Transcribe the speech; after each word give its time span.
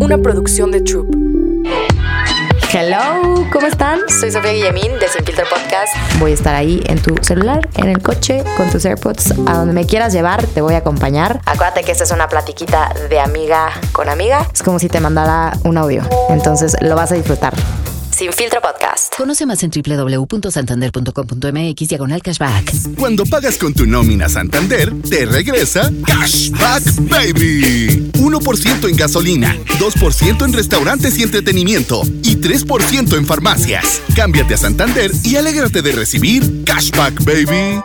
una 0.00 0.18
producción 0.18 0.70
de 0.70 0.80
Troop. 0.80 1.14
Hello, 2.72 3.46
¿cómo 3.52 3.66
están? 3.66 4.00
Soy 4.08 4.30
Sofía 4.30 4.52
Guillemín 4.52 4.92
de 5.00 5.08
Sin 5.08 5.24
Filtro 5.24 5.44
Podcast. 5.48 5.94
Voy 6.18 6.32
a 6.32 6.34
estar 6.34 6.54
ahí 6.54 6.82
en 6.86 7.00
tu 7.00 7.14
celular, 7.22 7.66
en 7.76 7.88
el 7.88 8.02
coche, 8.02 8.44
con 8.56 8.70
tus 8.70 8.84
AirPods, 8.84 9.32
a 9.46 9.54
donde 9.54 9.72
me 9.72 9.86
quieras 9.86 10.12
llevar, 10.12 10.44
te 10.46 10.60
voy 10.60 10.74
a 10.74 10.78
acompañar. 10.78 11.40
Acuérdate 11.46 11.84
que 11.84 11.92
esta 11.92 12.04
es 12.04 12.10
una 12.10 12.28
platiquita 12.28 12.92
de 13.08 13.20
amiga 13.20 13.70
con 13.92 14.08
amiga. 14.08 14.46
Es 14.52 14.62
como 14.62 14.78
si 14.78 14.88
te 14.88 15.00
mandara 15.00 15.56
un 15.64 15.78
audio, 15.78 16.02
entonces 16.28 16.76
lo 16.80 16.94
vas 16.96 17.12
a 17.12 17.14
disfrutar. 17.14 17.54
Sin 18.16 18.32
Filtro 18.32 18.62
Podcast. 18.62 19.14
Conoce 19.14 19.44
más 19.44 19.62
en 19.62 19.70
www.santander.com.mx 19.70 21.88
diagonal 21.88 22.22
cashback. 22.22 22.72
Cuando 22.96 23.26
pagas 23.26 23.58
con 23.58 23.74
tu 23.74 23.84
nómina 23.84 24.30
Santander, 24.30 24.90
te 25.02 25.26
regresa 25.26 25.92
Cashback 26.06 26.82
Baby. 27.10 28.10
1% 28.14 28.88
en 28.88 28.96
gasolina, 28.96 29.54
2% 29.78 30.44
en 30.46 30.52
restaurantes 30.54 31.18
y 31.18 31.24
entretenimiento 31.24 32.00
y 32.22 32.36
3% 32.36 33.18
en 33.18 33.26
farmacias. 33.26 34.00
Cámbiate 34.14 34.54
a 34.54 34.56
Santander 34.56 35.10
y 35.22 35.36
alégrate 35.36 35.82
de 35.82 35.92
recibir 35.92 36.64
Cashback 36.64 37.22
Baby. 37.22 37.82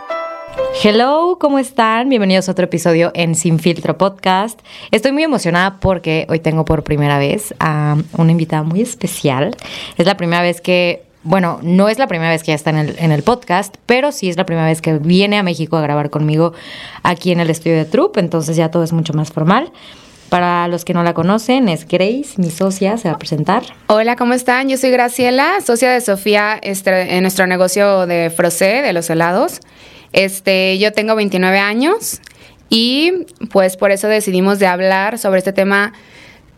Hello, 0.80 1.36
¿cómo 1.38 1.58
están? 1.58 2.08
Bienvenidos 2.08 2.48
a 2.48 2.52
otro 2.52 2.64
episodio 2.64 3.12
en 3.14 3.34
Sin 3.34 3.58
Filtro 3.58 3.98
Podcast. 3.98 4.58
Estoy 4.90 5.12
muy 5.12 5.22
emocionada 5.22 5.78
porque 5.80 6.26
hoy 6.28 6.40
tengo 6.40 6.64
por 6.64 6.82
primera 6.82 7.18
vez 7.18 7.54
a 7.60 7.96
una 8.16 8.32
invitada 8.32 8.62
muy 8.62 8.80
especial. 8.80 9.54
Es 9.98 10.06
la 10.06 10.16
primera 10.16 10.40
vez 10.40 10.60
que, 10.60 11.04
bueno, 11.24 11.60
no 11.62 11.88
es 11.88 11.98
la 11.98 12.06
primera 12.06 12.30
vez 12.30 12.42
que 12.42 12.48
ya 12.48 12.54
está 12.54 12.70
en 12.70 12.78
el, 12.78 12.96
en 12.98 13.12
el 13.12 13.22
podcast, 13.22 13.76
pero 13.86 14.12
sí 14.12 14.28
es 14.28 14.36
la 14.36 14.46
primera 14.46 14.66
vez 14.66 14.80
que 14.80 14.94
viene 14.94 15.38
a 15.38 15.42
México 15.42 15.76
a 15.76 15.82
grabar 15.82 16.10
conmigo 16.10 16.54
aquí 17.02 17.32
en 17.32 17.40
el 17.40 17.50
estudio 17.50 17.76
de 17.76 17.84
Troop, 17.84 18.16
entonces 18.16 18.56
ya 18.56 18.70
todo 18.70 18.82
es 18.82 18.92
mucho 18.92 19.12
más 19.12 19.30
formal. 19.30 19.70
Para 20.30 20.66
los 20.66 20.86
que 20.86 20.94
no 20.94 21.02
la 21.02 21.12
conocen, 21.12 21.68
es 21.68 21.86
Grace, 21.86 22.30
mi 22.38 22.50
socia, 22.50 22.96
se 22.96 23.08
va 23.08 23.16
a 23.16 23.18
presentar. 23.18 23.64
Hola, 23.88 24.16
¿cómo 24.16 24.32
están? 24.32 24.70
Yo 24.70 24.78
soy 24.78 24.90
Graciela, 24.90 25.60
socia 25.60 25.90
de 25.90 26.00
Sofía 26.00 26.58
este, 26.62 27.16
en 27.16 27.20
nuestro 27.20 27.46
negocio 27.46 28.06
de 28.06 28.30
Frosé, 28.30 28.80
de 28.80 28.94
los 28.94 29.10
helados. 29.10 29.60
Este, 30.12 30.78
yo 30.78 30.92
tengo 30.92 31.14
29 31.14 31.58
años 31.58 32.20
y 32.68 33.12
pues 33.50 33.76
por 33.76 33.90
eso 33.90 34.08
decidimos 34.08 34.58
de 34.58 34.66
hablar 34.66 35.18
sobre 35.18 35.38
este 35.38 35.52
tema. 35.52 35.92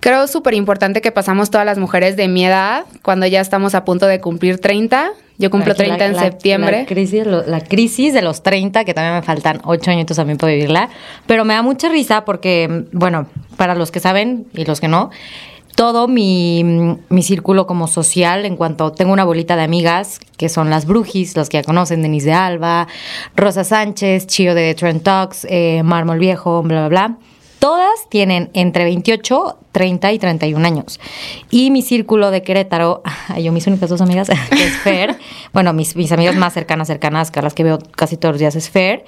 Creo 0.00 0.26
súper 0.26 0.54
importante 0.54 1.00
que 1.00 1.10
pasamos 1.12 1.50
todas 1.50 1.64
las 1.64 1.78
mujeres 1.78 2.16
de 2.16 2.28
mi 2.28 2.44
edad 2.44 2.84
cuando 3.02 3.26
ya 3.26 3.40
estamos 3.40 3.74
a 3.74 3.84
punto 3.84 4.06
de 4.06 4.20
cumplir 4.20 4.58
30. 4.58 5.12
Yo 5.38 5.50
cumplo 5.50 5.74
30 5.74 6.06
en 6.06 6.16
septiembre. 6.16 6.80
La 6.80 6.86
crisis, 6.86 7.26
la 7.26 7.60
crisis, 7.60 8.14
de 8.14 8.22
los 8.22 8.42
30, 8.42 8.84
que 8.84 8.94
también 8.94 9.14
me 9.14 9.22
faltan 9.22 9.60
8 9.64 9.90
añitos 9.90 10.18
mí 10.24 10.34
para 10.36 10.52
vivirla. 10.52 10.90
Pero 11.26 11.44
me 11.44 11.54
da 11.54 11.62
mucha 11.62 11.88
risa 11.88 12.24
porque, 12.24 12.84
bueno, 12.92 13.26
para 13.56 13.74
los 13.74 13.90
que 13.90 13.98
saben 13.98 14.46
y 14.54 14.64
los 14.64 14.80
que 14.80 14.86
no, 14.86 15.10
todo 15.74 16.08
mi, 16.08 16.62
mi, 17.08 17.22
círculo 17.22 17.66
como 17.66 17.88
social 17.88 18.44
en 18.44 18.56
cuanto 18.56 18.92
tengo 18.92 19.12
una 19.12 19.24
bolita 19.24 19.56
de 19.56 19.62
amigas 19.62 20.20
que 20.36 20.48
son 20.48 20.70
las 20.70 20.86
brujis, 20.86 21.36
los 21.36 21.48
que 21.48 21.58
ya 21.58 21.64
conocen, 21.64 22.02
Denise 22.02 22.26
de 22.26 22.32
Alba, 22.32 22.86
Rosa 23.34 23.64
Sánchez, 23.64 24.26
Chio 24.26 24.54
de 24.54 24.74
Trent 24.74 25.02
Talks, 25.02 25.46
eh, 25.50 25.82
Mármol 25.82 26.18
Viejo, 26.18 26.62
bla, 26.62 26.86
bla, 26.86 26.88
bla. 26.88 27.18
Todas 27.58 28.08
tienen 28.10 28.50
entre 28.52 28.84
28, 28.84 29.58
30 29.72 30.12
y 30.12 30.18
31 30.18 30.66
años. 30.66 31.00
Y 31.50 31.70
mi 31.70 31.82
círculo 31.82 32.30
de 32.30 32.42
Querétaro, 32.42 33.02
yo 33.40 33.52
mis 33.52 33.66
únicas 33.66 33.88
dos 33.88 34.00
amigas, 34.00 34.28
que 34.50 34.64
es 34.64 34.76
Fer, 34.78 35.16
bueno, 35.52 35.72
mis, 35.72 35.96
mis 35.96 36.12
amigas 36.12 36.36
más 36.36 36.52
cercanas, 36.52 36.88
cercanas, 36.88 37.30
que 37.30 37.42
las 37.42 37.54
que 37.54 37.64
veo 37.64 37.78
casi 37.96 38.16
todos 38.16 38.34
los 38.34 38.40
días 38.40 38.54
es 38.54 38.68
Fer, 38.68 39.04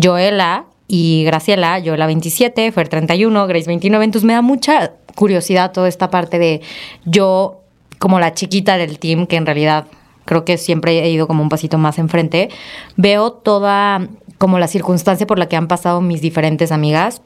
Joela, 0.00 0.66
y 0.92 1.22
Graciela, 1.24 1.78
yo 1.78 1.96
la 1.96 2.06
27, 2.06 2.72
Fer 2.72 2.88
31, 2.88 3.46
Grace 3.46 3.66
29, 3.66 4.04
entonces 4.04 4.26
me 4.26 4.32
da 4.32 4.42
mucha 4.42 4.94
curiosidad 5.14 5.72
toda 5.72 5.88
esta 5.88 6.10
parte 6.10 6.38
de 6.38 6.60
yo 7.04 7.60
como 7.98 8.18
la 8.18 8.34
chiquita 8.34 8.76
del 8.78 8.98
team, 8.98 9.26
que 9.26 9.36
en 9.36 9.46
realidad 9.46 9.86
creo 10.24 10.44
que 10.44 10.58
siempre 10.58 11.00
he 11.00 11.10
ido 11.10 11.26
como 11.26 11.42
un 11.42 11.48
pasito 11.48 11.76
más 11.76 11.98
enfrente, 11.98 12.48
veo 12.96 13.32
toda 13.32 14.08
como 14.38 14.58
la 14.58 14.68
circunstancia 14.68 15.26
por 15.26 15.38
la 15.38 15.48
que 15.48 15.56
han 15.56 15.68
pasado 15.68 16.00
mis 16.00 16.22
diferentes 16.22 16.72
amigas, 16.72 17.20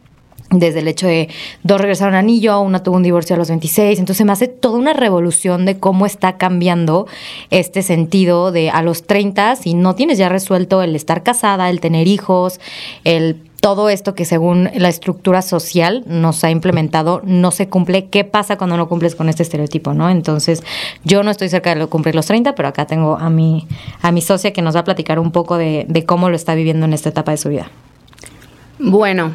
desde 0.51 0.81
el 0.81 0.89
hecho 0.89 1.07
de 1.07 1.29
dos 1.63 1.81
regresaron 1.81 2.15
a 2.15 2.19
anillo, 2.19 2.61
una 2.61 2.83
tuvo 2.83 2.97
un 2.97 3.03
divorcio 3.03 3.35
a 3.35 3.39
los 3.39 3.49
26, 3.49 3.99
entonces 3.99 4.25
me 4.27 4.33
hace 4.33 4.49
toda 4.49 4.79
una 4.79 4.93
revolución 4.93 5.65
de 5.65 5.79
cómo 5.79 6.07
está 6.07 6.37
cambiando 6.37 7.07
este 7.51 7.83
sentido 7.83 8.53
de 8.53 8.71
a 8.71 8.83
los 8.83 9.07
30 9.07 9.57
si 9.57 9.75
no 9.75 9.95
tienes 9.95 10.19
ya 10.19 10.29
resuelto 10.29 10.83
el 10.83 10.97
estar 10.97 11.23
casada, 11.23 11.71
el 11.71 11.81
tener 11.81 12.09
hijos, 12.09 12.61
el 13.05 13.41
todo 13.65 13.89
esto 13.89 14.15
que 14.15 14.27
según 14.27 14.69
la 14.77 14.91
estructura 14.91 15.41
social 15.41 16.05
nos 16.07 16.45
ha 16.45 16.51
implementado 16.51 17.23
no 17.25 17.51
se 17.51 17.67
cumple. 17.67 18.11
¿Qué 18.11 18.23
pasa 18.23 18.59
cuando 18.59 18.77
no 18.77 18.91
cumples 18.91 19.15
con 19.15 19.31
este 19.31 19.43
estereotipo, 19.43 19.95
no? 19.95 20.11
Entonces, 20.11 20.63
yo 21.03 21.23
no 21.23 21.31
estoy 21.31 21.49
cerca 21.49 21.75
de 21.75 21.87
cumplir 21.87 22.15
los 22.15 22.27
30, 22.27 22.55
pero 22.57 22.69
acá 22.69 22.85
tengo 22.85 23.17
a 23.17 23.31
mi, 23.31 23.67
a 24.03 24.13
mi 24.13 24.21
socia 24.21 24.53
que 24.53 24.61
nos 24.61 24.77
va 24.77 24.81
a 24.81 24.85
platicar 24.85 25.19
un 25.19 25.33
poco 25.33 25.57
de, 25.57 25.87
de 25.89 26.05
cómo 26.05 26.29
lo 26.29 26.37
está 26.37 26.55
viviendo 26.55 26.85
en 26.85 26.93
esta 26.93 27.09
etapa 27.09 27.31
de 27.31 27.39
su 27.39 27.49
vida. 27.49 27.71
Bueno, 28.79 29.33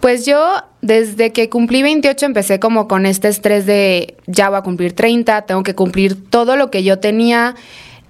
pues 0.00 0.24
yo 0.24 0.48
desde 0.80 1.32
que 1.32 1.50
cumplí 1.50 1.82
28 1.82 2.24
empecé 2.24 2.60
como 2.60 2.86
con 2.86 3.04
este 3.04 3.26
estrés 3.26 3.66
de 3.66 4.16
ya 4.28 4.48
voy 4.48 4.58
a 4.58 4.62
cumplir 4.62 4.92
30, 4.92 5.42
tengo 5.42 5.64
que 5.64 5.74
cumplir 5.74 6.30
todo 6.30 6.54
lo 6.54 6.70
que 6.70 6.84
yo 6.84 7.00
tenía 7.00 7.56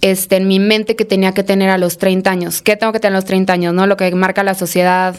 este, 0.03 0.37
en 0.37 0.49
mi 0.49 0.61
mente 0.61 0.97
que 0.97 1.07
tenía 1.07 1.33
que 1.33 1.45
tener 1.45 1.71
a 1.71 1.79
los 1.79 1.97
30 1.97 2.31
años. 2.31 2.61
¿Qué 2.61 2.77
tengo 2.77 2.93
que 2.93 3.01
tener 3.01 3.15
a 3.15 3.21
los 3.21 3.25
30 3.25 3.55
años? 3.55 3.73
¿No? 3.73 3.87
Lo 3.87 3.97
que 3.97 4.15
marca 4.15 4.43
la 4.43 4.55
sociedad 4.55 5.17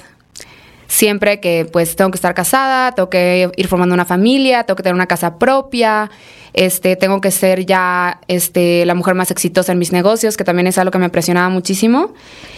siempre 0.87 1.39
que 1.39 1.67
pues 1.71 1.95
tengo 1.95 2.11
que 2.11 2.15
estar 2.15 2.33
casada, 2.33 2.91
tengo 2.93 3.09
que 3.09 3.51
ir 3.55 3.67
formando 3.67 3.93
una 3.93 4.05
familia, 4.05 4.63
tengo 4.63 4.75
que 4.75 4.83
tener 4.83 4.95
una 4.95 5.07
casa 5.07 5.37
propia, 5.37 6.09
este, 6.53 6.95
tengo 6.95 7.21
que 7.21 7.31
ser 7.31 7.65
ya 7.65 8.19
este, 8.27 8.85
la 8.85 8.95
mujer 8.95 9.13
más 9.13 9.29
exitosa 9.29 9.73
en 9.73 9.79
mis 9.79 9.91
negocios, 9.91 10.37
que 10.37 10.43
también 10.43 10.67
es 10.67 10.77
algo 10.77 10.91
que 10.91 10.97
me 10.97 11.09
presionaba 11.09 11.49
muchísimo. 11.49 12.13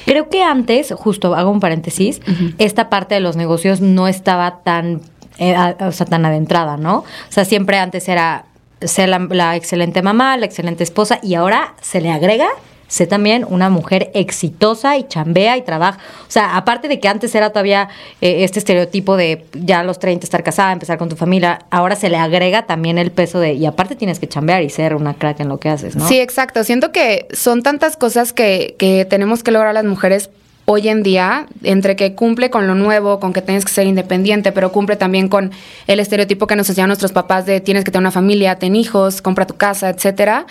Creo 0.06 0.30
que 0.30 0.44
antes, 0.44 0.94
justo 0.96 1.36
hago 1.36 1.52
un 1.52 1.60
paréntesis, 1.60 2.22
esta 2.58 2.90
parte 2.90 3.16
de 3.16 3.22
los 3.22 3.36
negocios 3.36 3.82
no 3.82 4.08
estaba 4.08 4.60
tan, 4.64 5.02
eh, 5.38 5.56
o 5.80 5.92
sea, 5.92 6.06
tan 6.06 6.26
adentrada, 6.26 6.78
¿no? 6.78 7.00
O 7.00 7.32
sea, 7.32 7.46
siempre 7.46 7.78
antes 7.78 8.08
era 8.08 8.46
ser 8.82 9.10
la, 9.10 9.20
la 9.20 9.56
excelente 9.56 10.02
mamá, 10.02 10.38
la 10.38 10.46
excelente 10.46 10.84
esposa, 10.84 11.20
y 11.22 11.36
ahora 11.36 11.74
se 11.82 12.00
le 12.00 12.12
agrega 12.12 12.48
sé 12.90 13.08
también 13.08 13.46
una 13.48 13.70
mujer 13.70 14.12
exitosa 14.14 14.98
y 14.98 15.08
chambea 15.08 15.56
y 15.56 15.62
trabaja. 15.62 16.00
O 16.28 16.32
sea, 16.32 16.58
aparte 16.58 16.90
de 16.90 17.00
que 17.00 17.08
antes 17.08 17.34
era 17.36 17.52
todavía 17.52 17.88
eh, 18.20 18.44
este 18.44 18.60
estereotipo 18.60 19.16
de 19.16 19.46
ya 19.54 19.80
a 19.80 19.84
los 19.84 20.00
30 20.00 20.26
estar 20.26 20.44
casada, 20.44 20.74
empezar 20.74 20.98
con 20.98 21.08
tu 21.08 21.16
familia, 21.16 21.60
ahora 21.70 21.96
se 21.96 22.10
le 22.10 22.18
agrega 22.18 22.66
también 22.66 22.98
el 22.98 23.12
peso 23.12 23.40
de, 23.40 23.54
y 23.54 23.66
aparte 23.66 23.96
tienes 23.96 24.20
que 24.20 24.28
chambear 24.28 24.64
y 24.64 24.70
ser 24.70 24.96
una 24.96 25.14
crack 25.14 25.40
en 25.40 25.48
lo 25.48 25.60
que 25.60 25.70
haces, 25.70 25.96
¿no? 25.96 26.08
Sí, 26.08 26.20
exacto. 26.20 26.64
Siento 26.64 26.92
que 26.92 27.28
son 27.32 27.64
tantas 27.64 27.96
cosas 27.96 28.34
que, 28.34 28.76
que 28.78 29.06
tenemos 29.06 29.44
que 29.44 29.52
lograr 29.52 29.74
las 29.74 29.86
mujeres 29.86 30.32
hoy 30.72 30.88
en 30.88 31.02
día, 31.02 31.48
entre 31.64 31.96
que 31.96 32.14
cumple 32.14 32.52
con 32.52 32.68
lo 32.68 32.76
nuevo, 32.76 33.20
con 33.20 33.34
que 33.34 33.42
tienes 33.42 33.66
que 33.66 33.72
ser 33.72 33.88
independiente, 33.88 34.52
pero 34.52 34.72
cumple 34.72 34.98
también 34.98 35.28
con 35.28 35.52
el 35.88 36.00
estereotipo 36.00 36.46
que 36.46 36.56
nos 36.56 36.70
enseñaron 36.70 36.90
nuestros 36.90 37.12
papás 37.12 37.48
de 37.48 37.60
tienes 37.60 37.84
que 37.84 37.90
tener 37.90 38.04
una 38.04 38.12
familia, 38.12 38.60
ten 38.60 38.76
hijos, 38.76 39.24
compra 39.24 39.48
tu 39.48 39.56
casa, 39.56 39.90
etcétera. 39.90 40.46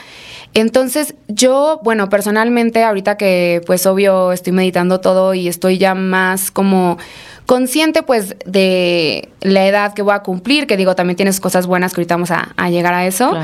Entonces, 0.54 1.14
yo, 1.28 1.78
bueno, 1.84 2.08
personalmente, 2.08 2.82
ahorita 2.82 3.16
que 3.16 3.60
pues 3.64 3.86
obvio 3.86 4.32
estoy 4.32 4.52
meditando 4.52 4.98
todo 4.98 5.34
y 5.34 5.46
estoy 5.46 5.78
ya 5.78 5.94
más 5.94 6.50
como 6.50 6.98
consciente 7.46 8.02
pues 8.02 8.34
de 8.44 9.28
la 9.40 9.68
edad 9.68 9.94
que 9.94 10.02
voy 10.02 10.14
a 10.14 10.24
cumplir, 10.24 10.66
que 10.66 10.76
digo, 10.76 10.96
también 10.96 11.16
tienes 11.16 11.38
cosas 11.38 11.68
buenas 11.68 11.94
que 11.94 12.00
ahorita 12.00 12.16
vamos 12.16 12.32
a, 12.32 12.70
llegar 12.70 12.92
a 12.92 13.06
eso. 13.06 13.38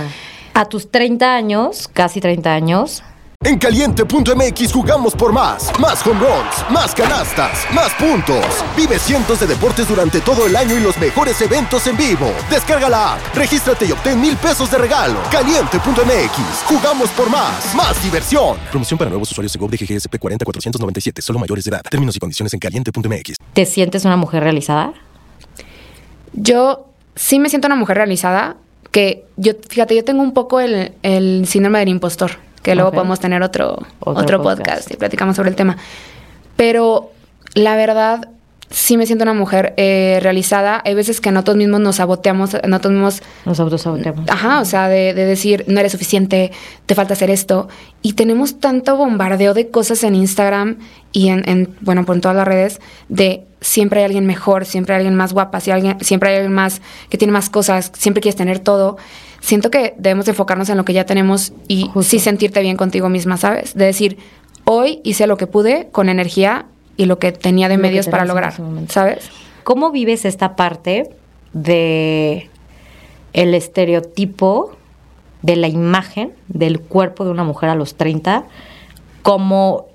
A 0.55 0.65
tus 0.65 0.91
30 0.91 1.37
años, 1.37 1.87
casi 1.87 2.21
30 2.21 2.53
años, 2.53 3.05
en 3.45 3.59
caliente.mx 3.59 4.73
jugamos 4.73 5.15
por 5.15 5.33
más. 5.33 5.71
Más 5.79 6.07
home 6.07 6.21
runs, 6.21 6.71
más 6.71 6.95
canastas, 6.95 7.67
más 7.75 7.93
puntos. 7.95 8.45
Vive 8.77 8.99
cientos 8.99 9.41
de 9.41 9.47
deportes 9.47 9.89
durante 9.89 10.21
todo 10.21 10.47
el 10.47 10.57
año 10.57 10.77
y 10.77 10.81
los 10.81 10.97
mejores 10.99 11.41
eventos 11.41 11.87
en 11.87 11.97
vivo. 11.97 12.33
Descarga 12.51 12.89
la 12.89 13.15
app, 13.15 13.35
regístrate 13.35 13.87
y 13.87 13.93
obtén 13.93 14.21
mil 14.21 14.37
pesos 14.37 14.71
de 14.71 14.79
regalo. 14.79 15.17
Caliente.mx, 15.31 16.65
jugamos 16.67 17.11
por 17.11 17.29
más. 17.29 17.75
Más 17.75 18.03
diversión. 18.03 18.57
Promoción 18.71 18.99
para 18.99 19.11
nuevos 19.11 19.31
usuarios 19.31 19.53
de 19.53 19.59
GOV 19.59 19.71
de 19.71 19.77
GGSP 19.77 20.19
40497, 20.19 21.23
solo 21.23 21.39
mayores 21.39 21.65
de 21.65 21.71
edad. 21.71 21.83
Términos 21.91 22.17
y 22.17 22.19
condiciones 22.19 22.55
en 22.55 22.61
caliente.mx. 22.61 23.37
¿Te 23.53 23.67
sientes 23.67 24.05
una 24.05 24.17
mujer 24.17 24.43
realizada? 24.43 24.95
Yo 26.33 26.87
sí 27.15 27.39
me 27.39 27.49
siento 27.51 27.67
una 27.67 27.77
mujer 27.77 27.97
realizada. 27.99 28.57
Que 28.91 29.25
yo, 29.37 29.55
fíjate, 29.69 29.97
yo 29.97 30.05
tengo 30.05 30.23
un 30.23 30.33
poco 30.33 30.61
el, 30.61 30.95
el 31.03 31.49
síndrome 31.49 31.81
del 31.81 31.89
impostor 31.89 32.44
que 32.65 32.75
luego 32.75 32.93
podemos 32.93 33.21
tener 33.21 33.43
otro, 33.43 33.79
otro, 34.01 34.43
podcast. 34.43 34.91
y 34.91 34.97
platicamos 34.97 35.37
sobre 35.37 35.51
el 35.51 35.55
tema. 35.55 35.77
Pero 36.57 37.11
la 37.55 37.77
verdad, 37.77 38.29
sí 38.71 38.97
me 38.97 39.07
siento 39.07 39.25
una 39.25 39.35
mujer 39.35 39.75
eh, 39.77 40.19
realizada. 40.23 40.83
Hay 40.85 40.95
veces 40.95 41.21
que 41.21 41.31
nosotros 41.31 41.57
mismos 41.57 41.81
nos 41.81 41.97
saboteamos, 41.97 42.57
nosotros 42.67 42.93
mismos 42.93 43.23
Nos 43.45 43.61
autosaboteamos. 43.61 44.29
Ajá, 44.29 44.61
o 44.61 44.65
sea, 44.65 44.89
de, 44.89 45.15
de 45.15 45.25
decir, 45.25 45.65
no 45.69 45.81
eres 45.81 45.93
suficiente, 45.93 46.53
te 46.87 46.95
falta 46.95 47.15
hacer 47.15 47.31
esto. 47.31 47.69
Y 48.03 48.15
tenemos 48.15 48.61
tanto 48.61 48.97
bombardeo 48.97 49.55
de 49.55 49.71
cosas 49.71 50.03
en 50.05 50.15
Instagram 50.15 50.79
y 51.13 51.29
en, 51.29 51.49
en, 51.49 51.77
bueno, 51.81 52.05
por 52.05 52.17
en 52.17 52.21
todas 52.21 52.37
las 52.37 52.47
redes, 52.47 52.81
de 53.09 53.45
siempre 53.61 54.01
hay 54.01 54.07
alguien 54.07 54.27
mejor, 54.27 54.67
siempre 54.67 54.95
hay 54.95 55.01
alguien 55.01 55.15
más 55.15 55.33
guapa, 55.33 55.61
si 55.61 55.71
alguien, 55.71 55.97
siempre 56.01 56.31
hay 56.31 56.37
alguien 56.37 56.53
más 56.53 56.83
que 57.09 57.19
tiene 57.19 57.33
más 57.33 57.51
cosas, 57.51 57.93
siempre 57.97 58.21
quieres 58.21 58.37
tener 58.37 58.59
todo. 58.59 58.97
Siento 59.41 59.71
que 59.71 59.95
debemos 59.99 60.27
enfocarnos 60.29 60.69
en 60.71 60.77
lo 60.77 60.85
que 60.85 60.93
ya 60.93 61.05
tenemos 61.05 61.53
y 61.69 61.85
Justo. 61.85 62.03
sí 62.03 62.19
sentirte 62.19 62.61
bien 62.61 62.77
contigo 62.77 63.09
misma, 63.09 63.37
¿sabes? 63.37 63.75
De 63.75 63.85
decir, 63.85 64.19
hoy 64.65 65.01
hice 65.05 65.27
lo 65.27 65.37
que 65.37 65.47
pude 65.47 65.89
con 65.93 66.09
energía 66.09 66.67
y 66.97 67.07
lo 67.07 67.19
que 67.19 67.33
tenía 67.33 67.69
de 67.69 67.77
Lo 67.77 67.83
medios 67.83 68.09
para 68.09 68.25
lograr. 68.25 68.55
¿sabes? 68.89 69.31
¿Cómo 69.65 69.91
vives 69.91 70.25
esta 70.25 70.57
parte 70.57 71.11
de 71.53 72.51
el 73.33 73.55
estereotipo 73.55 74.73
de 75.43 75.57
la 75.57 75.69
imagen 75.69 76.33
del 76.49 76.81
cuerpo 76.81 77.25
de 77.25 77.31
una 77.31 77.45
mujer 77.45 77.71
a 77.71 77.75
los 77.75 77.97
30? 77.97 78.45
¿Cómo 79.23 79.87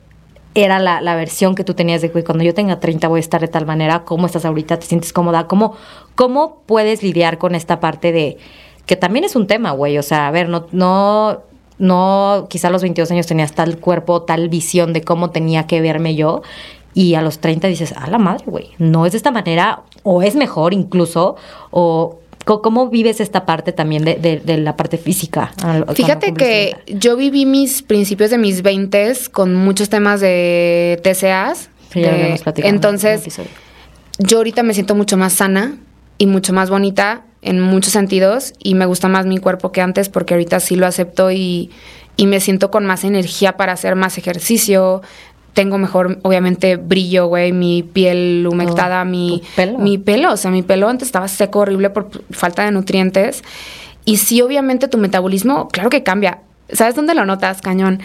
era 0.56 0.80
la, 0.80 1.02
la 1.02 1.16
versión 1.16 1.56
que 1.56 1.64
tú 1.64 1.74
tenías 1.74 2.02
de 2.02 2.12
que 2.12 2.24
cuando 2.24 2.44
yo 2.44 2.54
tenga 2.54 2.80
30 2.80 3.08
voy 3.08 3.20
a 3.20 3.22
estar 3.22 3.42
de 3.42 3.48
tal 3.48 3.66
manera? 3.66 4.04
¿Cómo 4.04 4.26
estás 4.26 4.46
ahorita? 4.46 4.80
¿Te 4.80 4.86
sientes 4.86 5.14
cómoda? 5.14 5.48
¿Cómo, 5.48 5.76
cómo 6.16 6.64
puedes 6.66 7.04
lidiar 7.04 7.38
con 7.38 7.56
esta 7.56 7.80
parte 7.80 8.12
de 8.12 8.38
que 8.86 8.96
también 8.96 9.24
es 9.24 9.36
un 9.36 9.46
tema, 9.48 9.72
güey? 9.72 9.98
O 10.00 10.04
sea, 10.04 10.28
a 10.28 10.32
ver, 10.32 10.50
no, 10.50 10.66
no, 10.72 11.44
no, 11.80 12.48
quizá 12.50 12.68
a 12.68 12.72
los 12.72 12.82
22 12.82 13.10
años 13.12 13.26
tenías 13.26 13.54
tal 13.54 13.78
cuerpo, 13.80 14.24
tal 14.24 14.50
visión 14.50 14.94
de 14.94 15.02
cómo 15.02 15.30
tenía 15.30 15.66
que 15.66 15.80
verme 15.80 16.16
yo. 16.16 16.42
Y 17.02 17.14
a 17.16 17.22
los 17.22 17.40
30 17.40 17.68
dices, 17.68 17.94
a 17.94 18.08
la 18.08 18.18
madre, 18.18 18.44
güey, 18.48 18.72
no 18.78 19.06
es 19.06 19.14
de 19.14 19.18
esta 19.18 19.32
manera, 19.32 19.84
o 20.04 20.22
es 20.22 20.36
mejor 20.36 20.74
incluso, 20.74 21.36
o 21.72 22.20
cómo 22.46 22.90
vives 22.90 23.20
esta 23.22 23.46
parte 23.46 23.72
también 23.72 24.04
de, 24.04 24.16
de- 24.16 24.40
de 24.40 24.58
la 24.58 24.76
parte 24.76 24.98
física. 24.98 25.52
Fíjate 25.96 26.34
que 26.34 26.76
30? 26.86 27.00
yo 27.06 27.16
viví 27.16 27.46
mis 27.46 27.84
principios 27.84 28.32
de 28.32 28.38
mis 28.38 28.64
20 28.64 29.14
con 29.32 29.56
muchos 29.56 29.88
temas 29.90 30.20
de 30.20 31.00
TCAs. 31.04 31.70
Sí, 31.94 32.02
de- 32.02 32.34
en 32.58 32.66
entonces, 32.76 33.24
yo 34.18 34.38
ahorita 34.38 34.64
me 34.64 34.74
siento 34.74 34.96
mucho 34.96 35.16
más 35.16 35.34
sana 35.34 35.78
y 36.18 36.26
mucho 36.26 36.52
más 36.54 36.70
bonita 36.70 37.22
en 37.42 37.62
muchos 37.62 37.94
sentidos 37.94 38.54
y 38.62 38.74
me 38.76 38.86
gusta 38.86 39.08
más 39.08 39.26
mi 39.26 39.38
cuerpo 39.38 39.72
que 39.72 39.82
antes 39.82 40.10
porque 40.10 40.34
ahorita 40.34 40.60
sí 40.60 40.76
lo 40.76 40.86
acepto 40.88 41.32
y, 41.32 41.70
y 42.18 42.26
me 42.28 42.40
siento 42.42 42.70
con 42.72 42.86
más 42.86 43.04
energía 43.06 43.56
para 43.58 43.72
hacer 43.74 43.96
más 43.96 44.18
ejercicio. 44.18 45.02
Tengo 45.54 45.78
mejor, 45.78 46.20
obviamente, 46.22 46.78
brillo, 46.78 47.28
güey, 47.28 47.52
mi 47.52 47.84
piel 47.84 48.48
humectada, 48.50 49.04
mi 49.04 49.42
tu 49.44 49.56
pelo. 49.56 49.78
mi 49.80 49.98
pelo. 49.98 50.32
O 50.34 50.38
sea, 50.38 50.52
mi 50.52 50.62
pelo 50.62 50.88
antes 50.88 51.08
estaba 51.08 51.28
seco, 51.28 51.60
horrible 51.60 51.90
por 51.90 52.10
falta 52.32 52.64
de 52.64 52.72
nutrientes. 52.72 53.44
Y 54.06 54.18
sí, 54.18 54.42
obviamente, 54.42 54.88
tu 54.88 54.98
metabolismo, 54.98 55.68
claro 55.70 55.90
que 55.90 56.04
cambia. 56.04 56.40
¿Sabes 56.72 56.96
dónde 56.96 57.16
lo 57.16 57.26
notas, 57.26 57.62
cañón? 57.62 58.00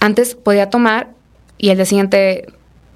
Antes 0.00 0.34
podía 0.34 0.70
tomar 0.70 1.08
y 1.56 1.70
el 1.70 1.76
día 1.76 1.86
siguiente, 1.86 2.46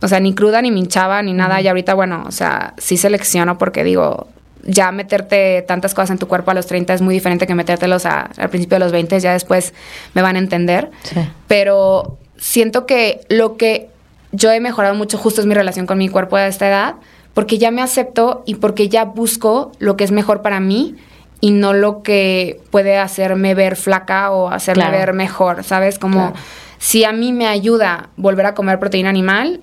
o 0.03 0.09
sea, 0.09 0.21
ni 0.21 0.35
cruda, 0.35 0.61
ni 0.63 0.71
me 0.71 0.81
hinchaba, 0.81 1.23
ni 1.23 1.33
nada. 1.33 1.61
Y 1.61 1.69
ahorita, 1.69 1.95
bueno, 1.95 2.25
o 2.27 2.33
sea, 2.33 2.75
sí 2.79 2.97
selecciono 2.97 3.57
porque 3.57 3.83
digo, 3.85 4.29
ya 4.65 4.93
meterte 4.93 5.63
tantas 5.63 5.95
cosas 5.95 6.11
en 6.11 6.19
tu 6.19 6.29
cuerpo 6.29 6.51
a 6.51 6.55
los 6.55 6.67
30 6.67 6.93
es 6.95 7.03
muy 7.03 7.15
diferente 7.15 7.47
que 7.47 7.55
metértelos 7.55 8.05
a- 8.07 8.31
al 8.37 8.49
principio 8.51 8.77
de 8.77 8.81
los 8.85 8.93
20, 8.93 9.19
ya 9.21 9.33
después 9.33 9.73
me 10.15 10.23
van 10.23 10.37
a 10.37 10.39
entender. 10.41 10.91
Sí. 11.03 11.17
Pero 11.49 12.19
siento 12.37 12.87
que 12.87 13.21
lo 13.29 13.57
que 13.57 13.89
yo 14.33 14.51
he 14.51 14.61
mejorado 14.61 14.95
mucho 14.95 15.19
justo 15.19 15.41
es 15.41 15.47
mi 15.47 15.55
relación 15.55 15.87
con 15.87 15.99
mi 15.99 16.09
cuerpo 16.09 16.37
a 16.37 16.47
esta 16.47 16.67
edad, 16.69 16.95
porque 17.35 17.59
ya 17.59 17.71
me 17.71 17.83
acepto 17.83 18.43
y 18.47 18.57
porque 18.57 18.89
ya 18.89 19.05
busco 19.05 19.73
lo 19.79 19.97
que 19.97 20.05
es 20.05 20.11
mejor 20.11 20.43
para 20.43 20.61
mí 20.61 20.97
y 21.41 21.51
no 21.51 21.73
lo 21.73 22.03
que 22.03 22.61
puede 22.71 22.99
hacerme 22.99 23.55
ver 23.55 23.77
flaca 23.77 24.31
o 24.31 24.49
hacerme 24.51 24.85
Claro. 24.85 24.99
ver 24.99 25.13
mejor, 25.13 25.65
¿sabes? 25.65 25.99
Como 25.99 26.31
Claro. 26.33 26.35
si 26.79 27.05
a 27.05 27.13
mí 27.13 27.33
me 27.33 27.47
ayuda 27.47 28.11
volver 28.17 28.47
a 28.47 28.55
comer 28.55 28.79
proteína 28.79 29.09
animal, 29.09 29.61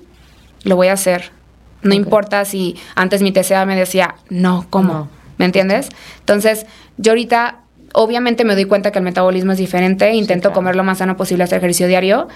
lo 0.64 0.76
voy 0.76 0.88
a 0.88 0.94
hacer. 0.94 1.32
No 1.82 1.94
importa 1.94 2.44
si 2.44 2.76
antes 2.96 3.22
mi 3.22 3.32
TCA 3.32 3.66
me 3.66 3.76
decía, 3.76 4.16
no, 4.30 4.66
¿cómo? 4.70 4.94
No. 4.94 5.08
¿Me 5.38 5.46
entiendes? 5.46 5.88
Entonces, 6.20 6.66
yo 6.98 7.14
ahorita, 7.14 7.60
obviamente 7.94 8.44
me 8.44 8.56
doy 8.56 8.66
cuenta 8.66 8.92
que 8.92 9.00
el 9.00 9.06
metabolismo 9.06 9.54
es 9.54 9.58
diferente, 9.58 10.14
intento 10.14 10.50
claro. 10.50 10.56
comer 10.56 10.76
lo 10.76 10.84
más 10.84 10.98
sano 10.98 11.16
posible, 11.16 11.46
hacer 11.46 11.60
ejercicio 11.60 11.88
diario, 11.88 12.28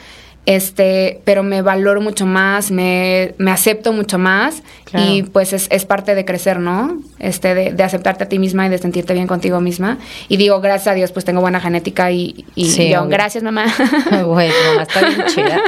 este, 0.45 1.21
pero 1.23 1.41
me 1.43 1.61
valoro 1.61 2.01
mucho 2.01 2.25
más, 2.25 2.69
me, 2.71 3.33
me 3.37 3.51
acepto 3.51 3.93
mucho 3.93 4.17
más 4.17 4.61
Claro. 4.85 5.11
y 5.11 5.23
pues 5.23 5.53
es, 5.53 5.67
es 5.71 5.85
parte 5.85 6.13
de 6.15 6.23
crecer, 6.25 6.59
¿no? 6.59 6.97
Este, 7.19 7.55
de, 7.55 7.71
de 7.73 7.83
aceptarte 7.83 8.25
a 8.25 8.29
ti 8.29 8.37
misma 8.39 8.67
y 8.67 8.69
de 8.69 8.77
sentirte 8.77 9.13
bien 9.13 9.25
contigo 9.27 9.59
misma. 9.61 9.97
Y 10.27 10.37
digo, 10.37 10.61
gracias 10.61 10.87
a 10.87 10.93
Dios, 10.93 11.11
pues 11.11 11.25
tengo 11.25 11.41
buena 11.41 11.59
genética 11.59 12.11
y, 12.11 12.45
y 12.55 12.65
Sí, 12.69 12.89
yo, 12.89 13.07
gracias 13.07 13.43
mamá. 13.43 13.65
Tu 14.09 14.15
mamá 14.15 14.43
está 14.83 15.07
bien 15.07 15.23
chida. 15.27 15.61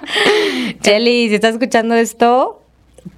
Chelly, 0.82 1.28
si 1.28 1.34
estás 1.36 1.52
escuchando 1.54 1.94
esto, 1.94 2.62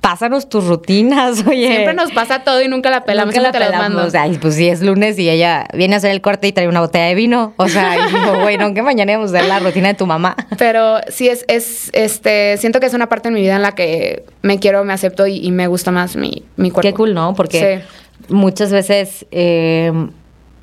pásanos 0.01 0.49
tus 0.49 0.67
rutinas, 0.67 1.45
oye. 1.47 1.69
Siempre 1.69 1.95
nos 1.95 2.13
pasa 2.13 2.45
todo 2.45 2.63
y 2.63 2.69
nunca 2.69 2.91
la 2.91 3.05
pelamos, 3.05 3.35
Nunca 3.35 3.43
la 3.43 3.53
te 3.53 3.59
las 3.59 3.71
pelamos. 3.71 4.15
Ay, 4.15 4.39
pues 4.41 4.55
sí, 4.55 4.69
es 4.69 4.83
lunes 4.83 5.19
y 5.19 5.29
ella 5.29 5.67
viene 5.75 5.95
a 5.95 5.99
hacer 5.99 6.11
el 6.11 6.21
corte 6.21 6.47
y 6.47 6.53
trae 6.53 6.69
una 6.69 6.81
botella 6.81 7.07
de 7.07 7.15
vino. 7.15 7.55
O 7.57 7.69
sea, 7.69 7.97
y 7.97 8.13
digo, 8.13 8.39
güey, 8.43 8.59
no, 8.59 8.73
que 8.75 8.83
mañana 8.83 9.13
íbamos 9.13 9.33
a 9.33 9.39
hacer 9.39 9.49
la 9.49 9.59
rutina 9.61 9.89
de 9.89 9.95
tu 9.95 10.07
mamá. 10.07 10.37
Pero 10.59 10.99
sí 11.09 11.29
es, 11.29 11.45
es, 11.49 11.91
este, 11.93 12.57
siento 12.59 12.81
que 12.81 12.87
es 12.87 12.95
una 12.95 13.09
parte 13.09 13.29
de 13.29 13.35
mi 13.35 13.41
vida 13.41 13.57
en 13.57 13.63
la 13.63 13.75
que 13.75 14.25
me 14.43 14.59
quiero, 14.59 14.85
me 14.85 14.93
acepto 14.93 15.27
y, 15.27 15.37
y 15.37 15.51
me 15.51 15.67
gusta 15.67 15.91
más 15.91 16.17
mi, 16.17 16.45
mi 16.57 16.71
cuerpo. 16.71 16.89
Qué 16.89 16.95
cool, 16.95 17.15
¿no? 17.15 17.35
Porque 17.35 17.83
muchas 18.29 18.73
veces, 18.73 19.27
eh, 19.31 19.93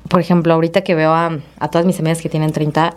por 0.08 0.20
ejemplo, 0.20 0.54
ahorita 0.54 0.82
que 0.82 0.94
veo 0.94 1.12
a, 1.12 1.38
a 1.58 1.68
todas 1.68 1.86
mis 1.86 1.98
amigas 1.98 2.20
que 2.20 2.28
tienen 2.28 2.52
30, 2.52 2.94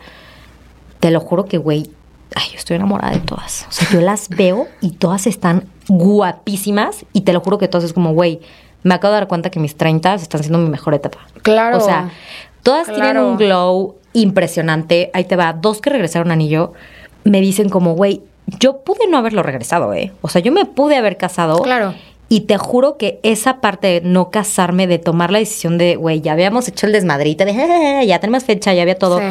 te 1.00 1.12
lo 1.12 1.20
juro 1.20 1.46
que, 1.46 1.58
güey, 1.58 1.90
ay, 2.36 2.50
yo 2.52 2.58
estoy 2.58 2.76
enamorada 2.76 3.14
de 3.14 3.20
todas. 3.20 3.66
O 3.70 3.72
sea, 3.72 3.88
yo 3.92 4.02
las 4.02 4.30
veo 4.30 4.68
y 4.82 4.92
todas 4.92 5.28
están 5.28 5.66
guapísimas 5.90 7.06
y 7.14 7.22
te 7.22 7.34
lo 7.34 7.42
juro 7.42 7.58
que 7.58 7.68
todas 7.68 7.84
es 7.84 7.94
como, 7.94 8.14
güey, 8.14 8.40
me 8.84 8.94
acabo 8.94 9.14
de 9.14 9.20
dar 9.20 9.28
cuenta 9.28 9.50
que 9.50 9.60
mis 9.60 9.76
30 9.76 10.14
están 10.16 10.42
siendo 10.42 10.60
mi 10.60 10.70
mejor 10.70 10.94
etapa. 10.94 11.20
Claro. 11.42 11.78
O 11.78 11.82
sea, 11.82 12.10
todas 12.64 12.88
tienen 12.88 13.18
un 13.18 13.38
glow 13.38 13.96
impresionante. 14.14 15.10
Ahí 15.14 15.26
te 15.26 15.36
va, 15.36 15.54
dos 15.54 15.82
que 15.82 15.90
regresaron 15.90 16.32
anillo 16.32 16.74
me 17.26 17.42
dicen 17.42 17.70
como, 17.70 17.96
güey, 17.96 18.22
yo 18.60 18.78
pude 18.80 19.08
no 19.10 19.18
haberlo 19.18 19.44
regresado, 19.44 19.94
¿eh? 19.94 20.12
O 20.22 20.30
sea, 20.30 20.42
yo 20.42 20.52
me 20.52 20.66
pude 20.66 20.96
haber 20.96 21.18
casado. 21.18 21.62
Claro. 21.62 21.94
Y 22.30 22.42
te 22.42 22.58
juro 22.58 22.98
que 22.98 23.20
esa 23.24 23.60
parte 23.60 23.88
de 23.88 24.02
no 24.02 24.30
casarme, 24.30 24.88
de 24.88 25.00
tomar 25.00 25.32
la 25.32 25.40
decisión 25.40 25.78
de, 25.78 25.96
güey, 25.96 26.22
ya 26.22 26.34
habíamos 26.34 26.68
hecho 26.68 26.86
el 26.88 26.94
desmadrita, 26.94 27.44
de, 27.44 27.52
"Eh, 27.52 28.06
ya 28.08 28.20
tenemos 28.20 28.44
fecha, 28.46 28.74
ya 28.74 28.84
había 28.84 28.98
todo. 28.98 29.20
Sí. 29.20 29.26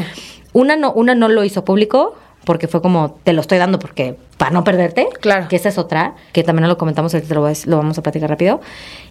Una, 0.53 0.77
no, 0.77 0.93
una 0.93 1.15
no 1.15 1.29
lo 1.29 1.45
hizo 1.45 1.65
público 1.65 2.15
porque 2.49 2.67
fue 2.67 2.81
como, 2.81 3.19
te 3.25 3.35
lo 3.35 3.43
estoy 3.43 3.59
dando 3.59 3.79
porque 3.79 4.17
para 4.39 4.51
no 4.53 4.65
perderte. 4.65 5.07
Claro. 5.21 5.49
Que 5.49 5.57
esa 5.57 5.69
es 5.69 5.77
otra, 5.77 6.15
que 6.33 6.43
también 6.43 6.67
lo 6.67 6.79
comentamos, 6.79 7.13
ahorita 7.13 7.35
lo, 7.35 7.47
lo 7.67 7.77
vamos 7.77 7.99
a 7.99 8.03
platicar 8.03 8.31
rápido. 8.31 8.63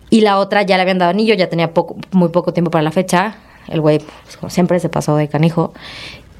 Y 0.10 0.22
la 0.22 0.40
otra 0.40 0.64
ya 0.64 0.76
le 0.76 0.82
habían 0.82 0.98
dado 0.98 1.12
anillo, 1.12 1.36
ya 1.36 1.48
tenía 1.48 1.72
poco, 1.72 1.98
muy 2.14 2.30
poco 2.30 2.52
tiempo 2.52 2.72
para 2.72 2.82
la 2.82 2.90
fecha. 2.92 3.36
El 3.68 3.80
güey, 3.82 4.00
pues, 4.00 4.38
como 4.38 4.50
siempre, 4.50 4.80
se 4.80 4.90
pasó 4.90 5.16
de 5.16 5.28
canijo. 5.28 5.72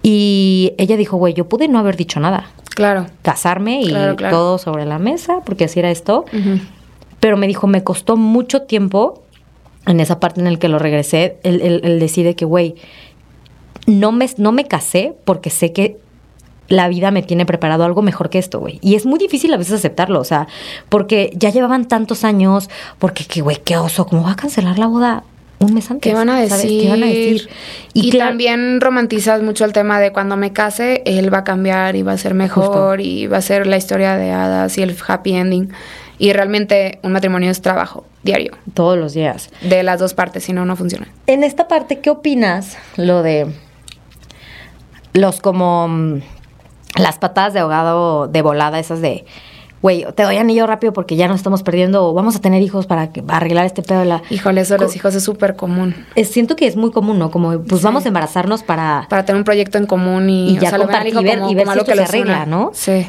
Y 0.02 0.74
ella 0.80 0.98
dijo, 0.98 1.18
güey, 1.18 1.36
yo 1.36 1.48
pude 1.48 1.68
no 1.68 1.78
haber 1.78 1.98
dicho 1.98 2.20
nada. 2.20 2.50
Claro. 2.74 3.06
Casarme 3.22 3.82
y 3.84 3.90
Claro, 3.90 4.16
claro. 4.16 4.36
todo 4.36 4.58
sobre 4.58 4.86
la 4.86 4.98
mesa, 4.98 5.42
porque 5.46 5.66
así 5.66 5.78
era 5.80 5.92
esto 5.92 6.26
Ujú. 6.34 6.60
pero 7.20 7.38
me 7.38 7.46
dijo, 7.46 7.68
me 7.68 7.84
costó 7.84 8.18
mucho 8.18 8.64
tiempo 8.64 9.22
en 9.86 10.00
esa 10.00 10.20
parte 10.20 10.42
en 10.42 10.48
el 10.48 10.58
que 10.58 10.68
lo 10.68 10.80
regresé, 10.80 11.38
el, 11.44 11.62
el, 11.62 11.86
el 11.86 12.00
decide 12.00 12.36
que, 12.36 12.46
güey, 12.46 12.74
no 13.86 14.12
me, 14.12 14.28
no 14.38 14.52
me 14.52 14.66
casé 14.66 15.14
porque 15.26 15.52
sé 15.52 15.72
que 15.74 15.98
la 16.68 16.88
vida 16.88 17.12
me 17.12 17.24
tiene 17.24 17.46
preparado 17.46 17.84
algo 17.84 18.02
mejor 18.02 18.30
que 18.30 18.40
esto, 18.40 18.60
güey. 18.60 18.80
Y 18.82 18.96
es 18.96 19.06
muy 19.06 19.20
difícil 19.20 19.54
a 19.54 19.58
veces 19.58 19.74
aceptarlo, 19.74 20.20
o 20.20 20.24
sea, 20.24 20.48
porque 20.90 21.32
ya 21.36 21.50
llevaban 21.50 21.88
tantos 21.88 22.24
años, 22.24 22.70
porque, 23.00 23.26
que, 23.26 23.42
güey, 23.42 23.58
qué 23.64 23.78
oso, 23.78 24.06
¿cómo 24.06 24.24
va 24.24 24.32
a 24.32 24.36
cancelar 24.36 24.78
la 24.80 24.88
boda 24.88 25.24
un 25.60 25.74
mes 25.74 25.90
antes? 25.90 26.10
¿Qué 26.10 26.16
van 26.16 26.30
a 26.30 26.40
decir? 26.40 26.82
¿Qué 26.82 26.90
van 26.90 27.04
a 27.04 27.08
decir? 27.08 27.50
Y, 27.94 28.18
también 28.18 28.80
romantizas 28.82 29.42
mucho 29.42 29.66
el 29.66 29.74
tema 29.74 30.00
de 30.00 30.12
cuando 30.12 30.38
me 30.38 30.54
case, 30.54 31.02
él 31.06 31.34
va 31.34 31.40
a 31.40 31.44
cambiar 31.44 31.96
y 31.96 32.04
va 32.04 32.14
a 32.14 32.18
ser 32.18 32.34
mejor 32.34 33.02
y 33.02 33.28
va 33.28 33.38
a 33.38 33.42
ser 33.42 33.66
la 33.66 33.78
historia 33.78 34.18
de 34.18 34.32
hadas 34.32 34.78
y 34.78 34.82
el 34.82 34.96
happy 35.08 35.34
ending. 35.34 35.70
Y 36.20 36.34
realmente 36.34 37.00
un 37.04 37.12
matrimonio 37.12 37.52
es 37.52 37.62
trabajo 37.62 38.04
diario 38.24 38.58
Todos 38.74 38.98
los 38.98 39.14
días. 39.14 39.52
de 39.62 39.84
las 39.84 40.00
dos 40.00 40.16
partes, 40.16 40.44
si 40.44 40.54
no, 40.54 40.66
no 40.66 40.76
funciona. 40.76 41.08
En 41.28 41.44
esta 41.44 41.68
parte, 41.68 42.00
¿qué 42.00 42.10
opinas 42.10 42.78
lo 42.98 43.22
de 43.22 43.48
los 45.14 45.40
como 45.40 45.88
mm, 45.88 46.22
las 46.98 47.18
patadas 47.18 47.54
de 47.54 47.60
ahogado 47.60 48.28
de 48.28 48.42
volada, 48.42 48.80
esas 48.80 49.02
de, 49.02 49.26
güey, 49.82 50.06
te 50.16 50.24
doy 50.24 50.38
anillo 50.38 50.66
rápido 50.68 50.92
porque 50.94 51.16
ya 51.16 51.28
nos 51.28 51.38
estamos 51.38 51.64
perdiendo 51.64 52.06
o 52.08 52.14
vamos 52.14 52.36
a 52.36 52.40
tener 52.42 52.62
hijos 52.62 52.88
para 52.88 53.12
que- 53.12 53.24
arreglar 53.28 53.66
este 53.66 53.84
pedo 53.84 54.00
de 54.00 54.06
la... 54.06 54.22
Híjole, 54.30 54.62
eso 54.62 54.74
de 54.74 54.80
los 54.82 54.96
hijos 54.96 55.14
es 55.16 55.24
súper 55.24 55.56
común. 55.56 55.96
Siento 56.24 56.56
que 56.56 56.66
es 56.68 56.76
muy 56.76 56.92
común, 56.92 57.20
¿no? 57.20 57.30
Como, 57.32 57.60
pues 57.62 57.82
Sí. 57.82 57.86
vamos 57.86 58.06
a 58.06 58.08
embarazarnos 58.08 58.64
para... 58.64 59.06
Para 59.10 59.24
tener 59.26 59.38
un 59.40 59.46
proyecto 59.46 59.78
en 59.78 59.86
común 59.86 60.30
y, 60.30 60.52
Y 60.52 60.58
ya 60.60 60.76
compartir 60.76 61.14
hijo 61.14 61.22
y 61.22 61.24
ver- 61.24 61.42
y 61.50 61.56
ver 61.56 61.66
si 61.66 61.72
algo 61.72 61.84
esto 61.84 61.86
que 61.86 61.98
se 61.98 62.04
arregla, 62.04 62.36
una. 62.38 62.46
¿no? 62.46 62.72
Sí. 62.74 63.08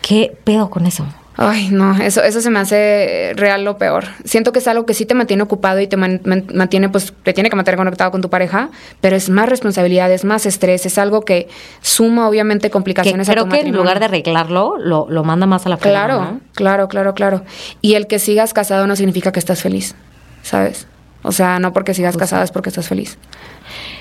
¿Qué 0.00 0.36
pedo 0.44 0.70
con 0.70 0.86
eso? 0.86 1.04
Ay, 1.40 1.68
no, 1.70 1.96
eso, 2.02 2.20
eso 2.24 2.40
se 2.40 2.50
me 2.50 2.58
hace 2.58 3.32
real 3.36 3.62
lo 3.64 3.78
peor. 3.78 4.06
Siento 4.24 4.50
que 4.52 4.58
es 4.58 4.66
algo 4.66 4.86
que 4.86 4.92
sí 4.92 5.06
te 5.06 5.14
mantiene 5.14 5.44
ocupado 5.44 5.78
y 5.80 5.86
te 5.86 5.96
man- 5.96 6.20
man- 6.24 6.46
mantiene, 6.52 6.88
pues, 6.88 7.12
te 7.22 7.32
tiene 7.32 7.48
que 7.48 7.54
mantener 7.54 7.78
conectado 7.78 8.10
con 8.10 8.20
tu 8.20 8.28
pareja, 8.28 8.70
pero 9.00 9.14
es 9.14 9.30
más 9.30 9.48
responsabilidad, 9.48 10.10
es 10.12 10.24
más 10.24 10.46
estrés, 10.46 10.84
es 10.84 10.98
algo 10.98 11.20
que 11.24 11.46
suma 11.80 12.28
obviamente 12.28 12.66
Que 12.68 12.72
complicaciones 12.72 13.28
a 13.28 13.32
creo 13.32 13.44
tu 13.44 13.50
que 13.50 13.60
en 13.60 13.72
lugar 13.72 14.00
de 14.00 14.06
arreglarlo, 14.06 14.78
lo, 14.78 15.06
lo 15.08 15.22
manda 15.22 15.46
más 15.46 15.64
a 15.64 15.68
la 15.68 15.76
fregada, 15.76 16.06
Claro, 16.06 16.20
¿no? 16.24 16.40
claro, 16.54 16.88
claro, 16.88 17.14
claro. 17.14 17.44
Y 17.82 17.94
el 17.94 18.08
que 18.08 18.18
sigas 18.18 18.52
casado 18.52 18.88
no 18.88 18.96
significa 18.96 19.30
que 19.30 19.38
estás 19.38 19.62
feliz, 19.62 19.94
¿sabes? 20.42 20.88
O 21.22 21.30
sea, 21.30 21.60
no 21.60 21.72
porque 21.72 21.94
sigas 21.94 22.16
casado 22.16 22.42
es 22.42 22.50
porque 22.50 22.70
estás 22.70 22.88
feliz. 22.88 23.16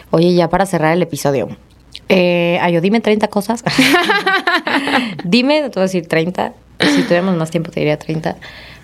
Oye, 0.10 0.34
ya 0.34 0.50
para 0.50 0.66
cerrar 0.66 0.94
el 0.94 1.04
episodio. 1.04 1.50
Eh, 2.10 2.58
Ayo, 2.64 2.82
dime 2.82 3.00
30 3.00 3.28
cosas. 3.28 3.64
dime, 5.24 5.62
te 5.64 5.70
voy 5.70 5.82
a 5.82 5.84
decir 5.84 6.08
30. 6.08 6.54
Si 6.80 7.04
tuviéramos 7.04 7.36
más 7.36 7.52
tiempo 7.52 7.72
te 7.72 7.80
diría 7.80 7.98
30. 7.98 8.36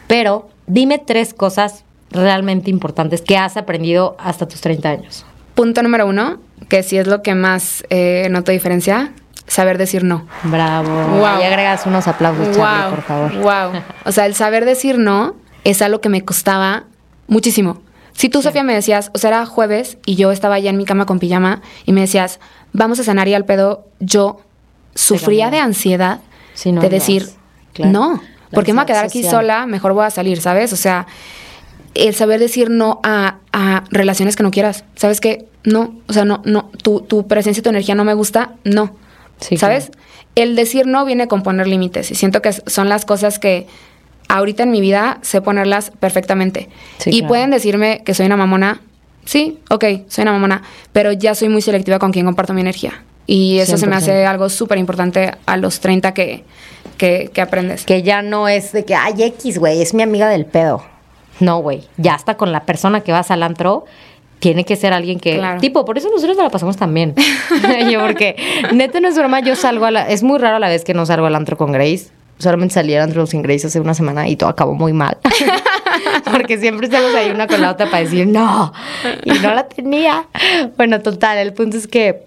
Pero 0.08 0.50
dime 0.68 1.00
tres 1.00 1.34
cosas 1.34 1.84
realmente 2.12 2.70
importantes 2.70 3.22
que 3.22 3.38
has 3.38 3.58
aprendido 3.58 4.16
hasta 4.20 4.48
tus 4.48 4.62
30 4.62 4.90
años. 4.90 5.26
Punto 5.56 5.84
número 5.84 6.08
uno, 6.08 6.40
que 6.70 6.84
sí 6.84 6.98
es 6.98 7.08
lo 7.08 7.22
que 7.22 7.36
más 7.36 7.84
eh, 7.90 8.28
noto 8.32 8.52
diferencia, 8.52 9.14
saber 9.48 9.78
decir 9.78 10.04
no. 10.04 10.26
Bravo. 10.44 10.90
Wow. 10.90 11.40
Y 11.40 11.44
agregas 11.44 11.86
unos 11.86 12.08
aplausos, 12.08 12.56
Charlie, 12.56 12.96
por 12.96 13.04
favor. 13.04 13.34
Wow. 13.36 13.82
O 14.06 14.12
sea, 14.12 14.26
el 14.26 14.36
saber 14.36 14.66
decir 14.66 14.98
no 14.98 15.36
es 15.64 15.82
algo 15.82 16.02
que 16.02 16.10
me 16.10 16.24
costaba 16.24 16.86
muchísimo. 17.28 17.82
Si 18.14 18.30
tú, 18.30 18.42
Sofía, 18.42 18.64
me 18.64 18.74
decías, 18.74 19.10
o 19.14 19.18
sea, 19.18 19.30
era 19.30 19.46
jueves 19.46 19.98
y 20.06 20.16
yo 20.16 20.32
estaba 20.32 20.60
ya 20.60 20.70
en 20.70 20.78
mi 20.78 20.86
cama 20.86 21.06
con 21.06 21.20
pijama 21.20 21.62
y 21.86 21.94
me 21.94 22.02
decías, 22.02 22.40
vamos 22.72 23.00
a 23.00 23.04
cenar 23.04 23.28
y 23.28 23.34
al 23.34 23.46
pedo, 23.46 23.88
yo 24.00 24.40
sufría 24.94 25.50
de 25.50 25.60
ansiedad 25.60 26.20
Sí, 26.54 26.72
no 26.72 26.82
de 26.82 26.90
decir, 26.90 27.28
Claro. 27.74 27.92
no, 27.92 28.22
porque 28.52 28.72
me 28.72 28.78
voy 28.78 28.84
a 28.84 28.86
quedar 28.86 29.06
aquí 29.06 29.24
sola, 29.24 29.66
mejor 29.66 29.94
voy 29.94 30.06
a 30.06 30.10
salir, 30.10 30.40
¿sabes? 30.42 30.74
O 30.74 30.76
sea, 30.76 31.08
el 31.96 32.16
saber 32.16 32.40
decir 32.40 32.70
no 32.70 33.00
a, 33.04 33.38
a 33.52 33.84
relaciones 33.92 34.36
que 34.36 34.44
no 34.44 34.52
quieras. 34.52 34.84
¿Sabes 34.96 35.22
qué? 35.22 35.46
No, 35.64 35.96
o 36.08 36.14
sea, 36.14 36.26
no, 36.26 36.42
no, 36.46 36.70
tu, 36.82 37.02
tu 37.02 37.28
presencia 37.28 37.62
y 37.62 37.64
tu 37.64 37.70
energía 37.70 37.96
no 37.96 38.04
me 38.04 38.14
gusta, 38.14 38.54
no. 38.64 38.96
Sí, 39.40 39.58
¿Sabes? 39.58 39.88
claro. 39.88 40.00
El 40.36 40.56
decir 40.56 40.88
no 40.88 41.06
viene 41.06 41.28
con 41.28 41.44
poner 41.44 41.68
límites 41.68 42.10
y 42.10 42.16
siento 42.16 42.42
que 42.42 42.52
son 42.52 42.90
las 42.90 43.06
cosas 43.06 43.38
que 43.38 43.68
ahorita 44.30 44.64
en 44.64 44.72
mi 44.72 44.82
vida 44.82 45.20
sé 45.22 45.42
ponerlas 45.42 45.92
perfectamente. 45.92 46.70
Sí, 46.98 47.12
y 47.12 47.20
claro. 47.20 47.28
pueden 47.28 47.52
decirme 47.52 48.02
que 48.04 48.14
soy 48.14 48.26
una 48.26 48.38
mamona. 48.38 48.82
Sí, 49.26 49.60
ok, 49.70 49.86
soy 50.08 50.24
una 50.24 50.34
mamona, 50.34 50.64
pero 50.92 51.12
ya 51.12 51.36
soy 51.36 51.50
muy 51.50 51.62
selectiva 51.62 52.00
con 52.00 52.12
quien 52.12 52.26
comparto 52.26 52.54
mi 52.54 52.62
energía. 52.62 53.04
Y 53.26 53.60
eso 53.60 53.78
se 53.78 53.88
me 53.88 53.96
100%. 53.96 53.98
hace 53.98 54.26
algo 54.26 54.50
súper 54.50 54.78
importante 54.80 55.34
a 55.46 55.58
los 55.58 55.80
30 55.80 56.14
que, 56.14 56.44
que, 56.94 57.30
que 57.34 57.42
aprendes. 57.42 57.86
Que 57.86 58.04
ya 58.04 58.22
no 58.22 58.48
es 58.48 58.72
de 58.72 58.86
que, 58.86 58.96
ay, 58.96 59.24
X, 59.24 59.60
güey, 59.60 59.82
es 59.82 59.94
mi 59.94 60.04
amiga 60.04 60.30
del 60.30 60.46
pedo. 60.46 60.84
No, 61.40 61.60
güey. 61.60 61.84
Ya 61.98 62.16
está 62.16 62.36
con 62.36 62.52
la 62.52 62.62
persona 62.62 63.02
que 63.02 63.12
vas 63.12 63.32
al 63.32 63.44
antro. 63.44 63.86
Tiene 64.40 64.66
que 64.66 64.76
ser 64.76 64.94
alguien 64.94 65.20
que. 65.20 65.38
Claro. 65.38 65.60
Tipo, 65.60 65.86
por 65.86 65.98
eso 65.98 66.10
nosotros 66.10 66.36
nos 66.36 66.46
la 66.46 66.50
pasamos 66.50 66.78
también. 66.78 67.16
yo, 67.92 68.00
porque, 68.02 68.36
neta, 68.74 69.00
no 69.00 69.08
es 69.08 69.18
broma, 69.18 69.40
yo 69.40 69.56
salgo 69.56 69.86
a 69.86 69.92
la. 69.92 70.10
Es 70.10 70.24
muy 70.24 70.38
raro 70.40 70.60
la 70.60 70.68
vez 70.68 70.84
que 70.84 70.94
no 70.94 71.06
salgo 71.06 71.26
al 71.26 71.36
antro 71.36 71.58
con 71.58 71.72
Grace. 71.72 72.08
Solamente 72.40 72.74
salí 72.74 72.94
al 72.96 73.04
antro 73.04 73.26
sin 73.26 73.42
Grace 73.42 73.68
hace 73.68 73.80
una 73.80 73.94
semana 73.94 74.28
y 74.28 74.36
todo 74.36 74.50
acabó 74.50 74.74
muy 74.74 74.92
mal. 74.92 75.18
porque 76.32 76.58
siempre 76.58 76.88
estamos 76.88 77.14
ahí 77.16 77.30
una 77.30 77.48
con 77.48 77.62
la 77.62 77.72
otra 77.72 77.86
para 77.86 78.04
decir 78.04 78.28
no. 78.28 78.74
Y 79.24 79.32
no 79.32 79.54
la 79.54 79.68
tenía. 79.68 80.26
Bueno, 80.76 81.00
total, 81.02 81.38
el 81.38 81.54
punto 81.54 81.78
es 81.78 81.88
que. 81.88 82.24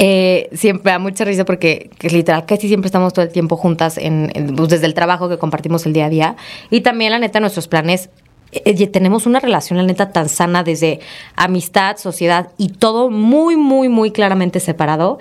Eh, 0.00 0.48
siempre 0.52 0.92
da 0.92 1.00
mucha 1.00 1.24
risa 1.24 1.44
porque 1.44 1.90
que 1.98 2.08
literal 2.08 2.46
casi 2.46 2.68
siempre 2.68 2.86
estamos 2.86 3.12
todo 3.12 3.24
el 3.24 3.32
tiempo 3.32 3.56
juntas 3.56 3.98
en, 3.98 4.30
pues, 4.56 4.68
desde 4.68 4.86
el 4.86 4.94
trabajo 4.94 5.28
que 5.28 5.38
compartimos 5.38 5.86
el 5.86 5.92
día 5.92 6.06
a 6.06 6.08
día. 6.08 6.36
Y 6.70 6.82
también 6.82 7.10
la 7.10 7.18
neta 7.18 7.40
nuestros 7.40 7.66
planes 7.66 8.08
eh, 8.52 8.86
tenemos 8.86 9.26
una 9.26 9.40
relación 9.40 9.76
la 9.76 9.82
neta 9.82 10.12
tan 10.12 10.28
sana 10.28 10.62
desde 10.62 11.00
amistad, 11.34 11.96
sociedad 11.96 12.50
y 12.58 12.68
todo 12.68 13.10
muy 13.10 13.56
muy 13.56 13.88
muy 13.88 14.12
claramente 14.12 14.60
separado 14.60 15.18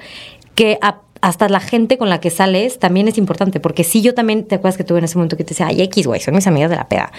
que 0.53 0.79
hasta 1.21 1.49
la 1.49 1.59
gente 1.59 1.97
con 1.97 2.09
la 2.09 2.19
que 2.19 2.29
sales 2.29 2.77
también 2.77 3.07
es 3.07 3.17
importante. 3.17 3.59
Porque 3.59 3.83
si 3.83 4.03
yo 4.03 4.13
también 4.13 4.45
te 4.45 4.55
acuerdas 4.55 4.77
que 4.77 4.83
tuve 4.83 4.99
en 4.99 5.05
ese 5.05 5.17
momento 5.17 5.37
que 5.37 5.43
te 5.43 5.49
decía 5.49 5.67
ay 5.67 5.81
X 5.81 6.05
güey 6.05 6.21
son 6.21 6.35
mis 6.35 6.45
amigas 6.45 6.69
de 6.69 6.75
la 6.75 6.87
peda 6.87 7.11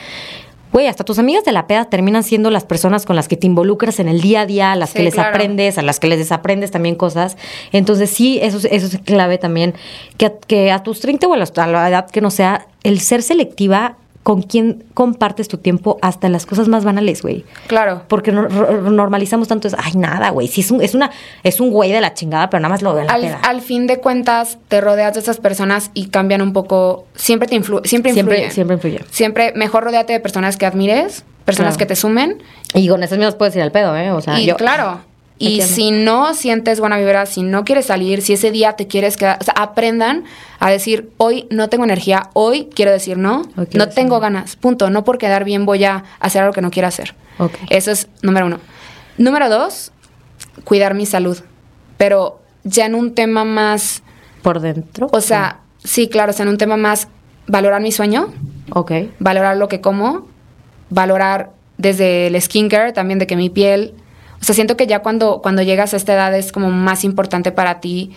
Güey, 0.72 0.86
hasta 0.86 1.02
tus 1.04 1.18
amigas 1.18 1.44
de 1.44 1.52
la 1.52 1.66
peda 1.66 1.86
terminan 1.86 2.22
siendo 2.22 2.50
las 2.50 2.64
personas 2.64 3.06
con 3.06 3.16
las 3.16 3.26
que 3.28 3.36
te 3.36 3.46
involucras 3.46 4.00
en 4.00 4.08
el 4.08 4.20
día 4.20 4.42
a 4.42 4.46
día, 4.46 4.72
a 4.72 4.76
las 4.76 4.90
Sí, 4.90 4.98
que 4.98 5.02
les 5.04 5.14
claro. 5.14 5.30
aprendes, 5.30 5.78
a 5.78 5.82
las 5.82 5.98
que 5.98 6.06
les 6.08 6.18
desaprendes 6.18 6.70
también 6.70 6.94
cosas. 6.94 7.36
Entonces 7.72 8.10
sí, 8.10 8.38
eso, 8.42 8.58
es- 8.58 8.66
eso 8.70 8.86
es 8.86 8.98
clave 9.02 9.38
también, 9.38 9.74
que 10.18 10.26
a, 10.26 10.32
que 10.46 10.70
a 10.70 10.82
tus 10.82 11.00
30 11.00 11.26
o 11.26 11.32
a, 11.34 11.36
los- 11.38 11.56
a 11.56 11.66
la 11.66 11.88
edad 11.88 12.10
que 12.10 12.20
no 12.20 12.30
sea, 12.30 12.66
el 12.82 13.00
ser 13.00 13.22
selectiva 13.22 13.96
con 14.22 14.42
quién 14.42 14.84
compartes 14.92 15.48
tu 15.48 15.56
tiempo 15.56 15.98
hasta 16.02 16.26
en 16.26 16.34
las 16.34 16.44
cosas 16.44 16.68
más 16.68 16.84
banales, 16.84 17.22
güey. 17.22 17.46
Claro. 17.66 18.02
Porque 18.08 18.30
no- 18.30 18.46
normalizamos 18.48 19.48
tanto, 19.48 19.68
es, 19.68 19.74
ay, 19.78 19.92
nada, 19.94 20.30
güey, 20.30 20.48
sí, 20.48 20.60
es 20.60 20.70
un, 20.70 20.82
es, 20.82 20.94
una, 20.94 21.10
es 21.44 21.60
un 21.60 21.70
güey 21.70 21.92
de 21.92 22.00
la 22.00 22.12
chingada, 22.14 22.50
pero 22.50 22.60
nada 22.60 22.72
más 22.74 22.82
lo 22.82 22.92
veo 22.92 23.02
en 23.02 23.06
la 23.06 23.14
Al, 23.14 23.20
peda. 23.22 23.40
al 23.42 23.60
fin 23.62 23.86
de 23.86 23.98
cuentas, 24.00 24.58
te 24.68 24.80
rodeas 24.82 25.14
de 25.14 25.20
esas 25.20 25.38
personas 25.38 25.90
y 25.94 26.08
cambian 26.08 26.42
un 26.42 26.52
poco. 26.52 27.06
Siempre 27.14 27.48
te 27.48 27.54
influ 27.54 27.80
siempre 27.84 28.12
Siempre- 28.12 28.34
influyen. 28.36 28.52
siempre 28.54 28.74
influyen. 28.74 29.02
Siempre 29.10 29.52
mejor 29.56 29.84
rodeate 29.84 30.12
de 30.12 30.20
personas 30.20 30.56
que 30.58 30.66
admires, 30.66 31.24
personas 31.46 31.74
Claro. 31.76 31.78
que 31.78 31.86
te 31.86 31.96
sumen. 31.96 32.42
Y 32.74 32.86
con 32.88 33.02
esas 33.02 33.16
mismas 33.16 33.34
puedes 33.36 33.56
ir 33.56 33.62
al 33.62 33.72
pedo, 33.72 33.96
¿eh? 33.96 34.10
O 34.10 34.20
sea, 34.20 34.38
y 34.38 34.44
yo... 34.44 34.56
claro. 34.56 35.00
Y 35.38 35.62
si 35.62 35.90
no 35.92 36.34
sientes 36.34 36.80
buena 36.80 36.98
vibra, 36.98 37.24
si 37.26 37.42
no 37.42 37.64
quieres 37.64 37.86
salir, 37.86 38.22
si 38.22 38.32
ese 38.32 38.50
día 38.50 38.72
te 38.74 38.86
quieres 38.88 39.16
quedar, 39.16 39.38
o 39.40 39.44
sea, 39.44 39.54
aprendan 39.56 40.24
a 40.58 40.70
decir, 40.70 41.10
hoy 41.16 41.46
no 41.50 41.68
tengo 41.68 41.84
energía, 41.84 42.30
hoy 42.32 42.68
quiero 42.74 42.90
decir 42.90 43.16
no, 43.18 43.42
no 43.72 43.88
tengo 43.88 44.16
no. 44.16 44.20
ganas, 44.20 44.56
punto. 44.56 44.90
No 44.90 45.04
por 45.04 45.18
quedar 45.18 45.44
bien 45.44 45.64
voy 45.64 45.84
a 45.84 46.02
hacer 46.18 46.42
algo 46.42 46.52
que 46.52 46.60
no 46.60 46.70
quiero 46.70 46.88
hacer. 46.88 47.14
Eso 47.70 47.92
es 47.92 48.08
número 48.22 48.46
uno. 48.46 48.58
Número 49.16 49.48
dos, 49.48 49.92
cuidar 50.64 50.94
mi 50.94 51.06
salud. 51.06 51.38
Pero 51.96 52.40
ya 52.64 52.86
en 52.86 52.94
un 52.96 53.14
tema 53.14 53.44
más, 53.44 54.02
Por 54.42 54.60
dentro. 54.60 55.08
o 55.12 55.20
sea, 55.20 55.60
sí, 55.82 56.08
claro, 56.08 56.30
o 56.30 56.34
sea, 56.34 56.42
en 56.44 56.48
un 56.50 56.58
tema 56.58 56.76
más, 56.76 57.08
valorar 57.46 57.80
mi 57.80 57.92
sueño, 57.92 58.32
Ok. 58.70 58.92
valorar 59.20 59.56
lo 59.56 59.68
que 59.68 59.80
como, 59.80 60.26
valorar 60.90 61.50
desde 61.76 62.26
el 62.26 62.40
skincare, 62.40 62.92
también 62.92 63.18
de 63.18 63.26
que 63.26 63.36
mi 63.36 63.50
piel, 63.50 63.94
o 64.40 64.44
sea, 64.44 64.54
siento 64.54 64.76
que 64.76 64.86
ya 64.86 65.00
cuando, 65.00 65.40
cuando 65.42 65.62
llegas 65.62 65.94
a 65.94 65.96
esta 65.96 66.14
edad 66.14 66.36
es 66.36 66.52
como 66.52 66.70
más 66.70 67.04
importante 67.04 67.52
para 67.52 67.80
ti 67.80 68.12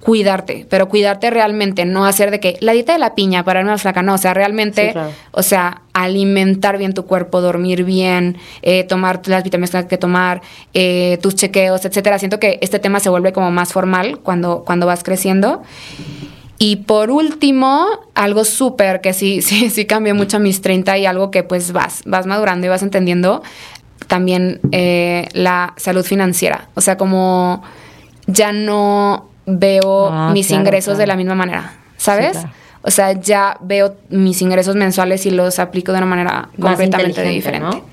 cuidarte, 0.00 0.64
pero 0.70 0.88
cuidarte 0.88 1.28
realmente, 1.30 1.84
no 1.84 2.06
hacer 2.06 2.30
de 2.30 2.40
que 2.40 2.56
la 2.60 2.72
dieta 2.72 2.92
de 2.92 2.98
la 2.98 3.14
piña 3.14 3.44
para 3.44 3.60
verme 3.60 3.72
más 3.72 3.82
flaca, 3.82 4.02
no, 4.02 4.14
o 4.14 4.18
sea, 4.18 4.32
realmente, 4.32 4.86
Sí, 4.86 4.92
claro. 4.92 5.10
o 5.32 5.42
sea, 5.42 5.82
alimentar 5.92 6.78
bien 6.78 6.94
tu 6.94 7.04
cuerpo, 7.04 7.40
dormir 7.40 7.84
bien, 7.84 8.38
eh, 8.62 8.84
tomar 8.84 9.20
las 9.26 9.42
vitaminas 9.42 9.70
que 9.70 9.72
tengas 9.72 9.90
que 9.90 9.98
tomar, 9.98 10.42
eh, 10.72 11.18
tus 11.20 11.34
chequeos, 11.34 11.84
etcétera. 11.84 12.18
Siento 12.18 12.38
que 12.38 12.58
este 12.62 12.78
tema 12.78 13.00
se 13.00 13.08
vuelve 13.10 13.32
como 13.32 13.50
más 13.50 13.72
formal 13.72 14.18
cuando, 14.20 14.62
cuando 14.64 14.86
vas 14.86 15.02
creciendo. 15.02 15.62
Y 16.60 16.76
por 16.76 17.10
último, 17.10 17.86
algo 18.14 18.44
súper 18.44 19.00
que 19.00 19.12
sí, 19.12 19.42
sí, 19.42 19.70
sí 19.70 19.84
cambió 19.84 20.14
mucho 20.14 20.38
a 20.38 20.40
mis 20.40 20.60
30 20.60 20.98
y 20.98 21.06
algo 21.06 21.30
que 21.30 21.42
pues 21.42 21.72
vas, 21.72 22.02
vas 22.06 22.26
madurando 22.26 22.66
y 22.66 22.70
vas 22.70 22.82
entendiendo, 22.82 23.42
también 24.06 24.60
eh, 24.72 25.28
la 25.32 25.74
salud 25.76 26.04
financiera. 26.04 26.68
O 26.74 26.80
sea, 26.80 26.96
como 26.96 27.62
ya 28.26 28.52
no 28.52 29.28
veo 29.46 30.08
Ah, 30.10 30.30
mis 30.32 30.48
claro, 30.48 30.62
ingresos 30.62 30.98
de 30.98 31.06
la 31.06 31.16
misma 31.16 31.34
manera, 31.34 31.72
¿sabes? 31.96 32.32
claro. 32.32 32.50
O 32.82 32.90
sea, 32.90 33.12
ya 33.12 33.56
veo 33.60 33.96
mis 34.08 34.40
ingresos 34.40 34.76
mensuales 34.76 35.26
y 35.26 35.30
los 35.30 35.58
aplico 35.58 35.92
de 35.92 35.98
una 35.98 36.06
manera 36.06 36.48
Más 36.56 36.76
completamente 36.76 37.22
diferente. 37.24 37.76
¿no? 37.78 37.84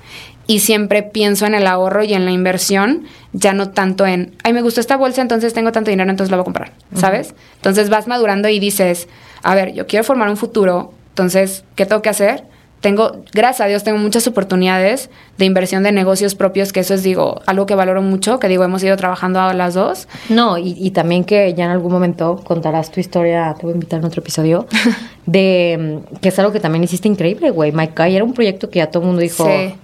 Y 0.46 0.60
siempre 0.60 1.02
pienso 1.02 1.44
en 1.44 1.54
el 1.54 1.66
ahorro 1.66 2.04
y 2.04 2.14
en 2.14 2.24
la 2.24 2.30
inversión, 2.30 3.02
ya 3.32 3.52
no 3.52 3.70
tanto 3.70 4.06
en, 4.06 4.36
ay, 4.44 4.52
me 4.52 4.62
gustó 4.62 4.80
esta 4.80 4.96
bolsa, 4.96 5.20
entonces 5.20 5.52
tengo 5.54 5.72
tanto 5.72 5.90
dinero, 5.90 6.08
entonces 6.08 6.30
la 6.30 6.36
voy 6.36 6.42
a 6.42 6.44
comprar, 6.44 6.72
¿sabes? 6.94 7.34
Entonces 7.56 7.90
vas 7.90 8.06
madurando 8.06 8.48
y 8.48 8.60
dices, 8.60 9.08
a 9.42 9.56
ver, 9.56 9.72
yo 9.74 9.88
quiero 9.88 10.04
formar 10.04 10.28
un 10.28 10.36
futuro, 10.36 10.92
entonces, 11.08 11.64
¿qué 11.74 11.84
tengo 11.84 12.00
que 12.00 12.10
hacer? 12.10 12.44
Tengo, 12.86 13.16
gracias 13.32 13.62
a 13.62 13.66
Dios, 13.68 13.82
tengo 13.82 13.98
muchas 13.98 14.28
oportunidades 14.28 15.10
de 15.38 15.44
inversión 15.44 15.82
de 15.82 15.90
negocios 15.90 16.36
propios, 16.36 16.72
que 16.72 16.78
eso 16.78 16.94
es, 16.94 17.02
digo, 17.02 17.40
algo 17.44 17.66
que 17.66 17.74
valoro 17.74 18.00
mucho, 18.00 18.38
que 18.38 18.46
digo, 18.46 18.62
hemos 18.62 18.80
ido 18.84 18.96
trabajando 18.96 19.40
a 19.40 19.52
las 19.54 19.74
dos. 19.74 20.06
No, 20.28 20.56
y, 20.56 20.76
y 20.78 20.92
también 20.92 21.24
que 21.24 21.52
ya 21.54 21.64
en 21.64 21.72
algún 21.72 21.90
momento 21.90 22.40
contarás 22.44 22.92
tu 22.92 23.00
historia, 23.00 23.52
te 23.58 23.62
voy 23.66 23.72
a 23.72 23.74
invitar 23.74 23.98
en 23.98 24.04
otro 24.04 24.20
episodio, 24.20 24.68
de 25.26 26.00
mm, 26.14 26.16
que 26.18 26.28
es 26.28 26.38
algo 26.38 26.52
que 26.52 26.60
también 26.60 26.84
hiciste 26.84 27.08
increíble, 27.08 27.50
güey. 27.50 27.72
My 27.72 27.88
Kai 27.88 28.14
era 28.14 28.24
un 28.24 28.34
proyecto 28.34 28.70
que 28.70 28.78
ya 28.78 28.86
todo 28.88 29.02
el 29.02 29.06
mundo 29.08 29.20
dijo, 29.20 29.44
Sí. 29.44 29.74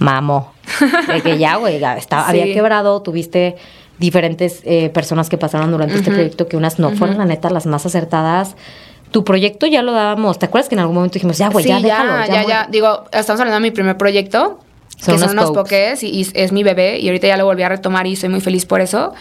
mamo, 0.00 0.50
de 1.06 1.20
que 1.22 1.38
ya, 1.38 1.54
güey, 1.54 1.78
ya 1.78 1.96
estaba, 1.96 2.24
Sí. 2.32 2.40
había 2.40 2.52
quebrado, 2.52 3.00
tuviste 3.02 3.54
diferentes 4.00 4.60
eh, 4.64 4.88
personas 4.88 5.28
que 5.28 5.38
pasaron 5.38 5.70
durante 5.70 5.94
este 5.94 6.10
proyecto 6.10 6.48
que 6.48 6.56
unas 6.56 6.80
no 6.80 6.90
fueron, 6.90 7.18
la 7.18 7.26
neta, 7.26 7.48
las 7.48 7.66
más 7.66 7.86
acertadas. 7.86 8.56
Tu 9.12 9.24
proyecto 9.24 9.66
ya 9.66 9.82
lo 9.82 9.92
dábamos, 9.92 10.38
¿te 10.38 10.46
acuerdas 10.46 10.68
que 10.68 10.74
en 10.74 10.80
algún 10.80 10.96
momento 10.96 11.14
dijimos, 11.14 11.38
ya, 11.38 11.48
güey, 11.48 11.62
sí, 11.62 11.68
ya, 11.68 11.80
déjalo, 11.80 12.10
ya, 12.12 12.26
ya, 12.26 12.32
muere"? 12.32 12.48
ya. 12.48 12.68
Digo, 12.70 13.04
estamos 13.12 13.40
hablando 13.40 13.54
de 13.54 13.60
mi 13.60 13.70
primer 13.70 13.96
proyecto, 13.96 14.58
Son 14.98 15.14
que 15.14 15.20
son 15.20 15.30
unos 15.30 15.52
pokés 15.52 16.02
y, 16.02 16.08
y 16.08 16.26
es 16.34 16.50
mi 16.50 16.64
bebé 16.64 16.98
y 16.98 17.06
ahorita 17.08 17.28
ya 17.28 17.36
lo 17.36 17.44
volví 17.44 17.62
a 17.62 17.68
retomar 17.68 18.06
y 18.06 18.16
soy 18.16 18.30
muy 18.30 18.40
feliz 18.40 18.66
por 18.66 18.80
eso. 18.80 19.12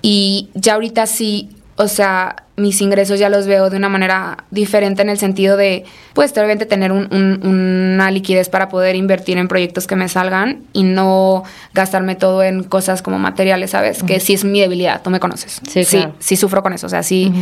Y 0.00 0.48
ya 0.54 0.74
ahorita 0.74 1.06
sí 1.06 1.50
o 1.76 1.88
sea, 1.88 2.36
mis 2.56 2.80
ingresos 2.80 3.18
ya 3.18 3.28
los 3.28 3.46
veo 3.48 3.68
de 3.68 3.76
una 3.76 3.88
manera 3.88 4.44
diferente 4.52 5.02
en 5.02 5.08
el 5.08 5.18
sentido 5.18 5.56
de, 5.56 5.84
pues, 6.12 6.30
obviamente 6.32 6.66
tener 6.66 6.92
un- 6.92 7.08
un- 7.12 7.40
una 7.94 8.10
liquidez 8.12 8.48
para 8.48 8.68
poder 8.68 8.94
invertir 8.94 9.38
en 9.38 9.48
proyectos 9.48 9.86
que 9.88 9.96
me 9.96 10.08
salgan 10.08 10.62
y 10.72 10.84
no 10.84 11.42
gastarme 11.72 12.14
todo 12.14 12.44
en 12.44 12.62
cosas 12.62 13.02
como 13.02 13.18
materiales, 13.18 13.70
¿sabes? 13.72 14.02
Que 14.04 14.20
sí 14.20 14.34
es 14.34 14.44
mi 14.44 14.60
debilidad, 14.60 15.02
tú 15.02 15.10
me 15.10 15.18
conoces. 15.18 15.60
Sí, 15.68 15.84
sí, 15.84 15.96
claro. 15.98 16.14
sí 16.20 16.36
sufro 16.36 16.62
con 16.62 16.72
eso, 16.74 16.86
o 16.86 16.90
sea, 16.90 17.02
sí, 17.02 17.32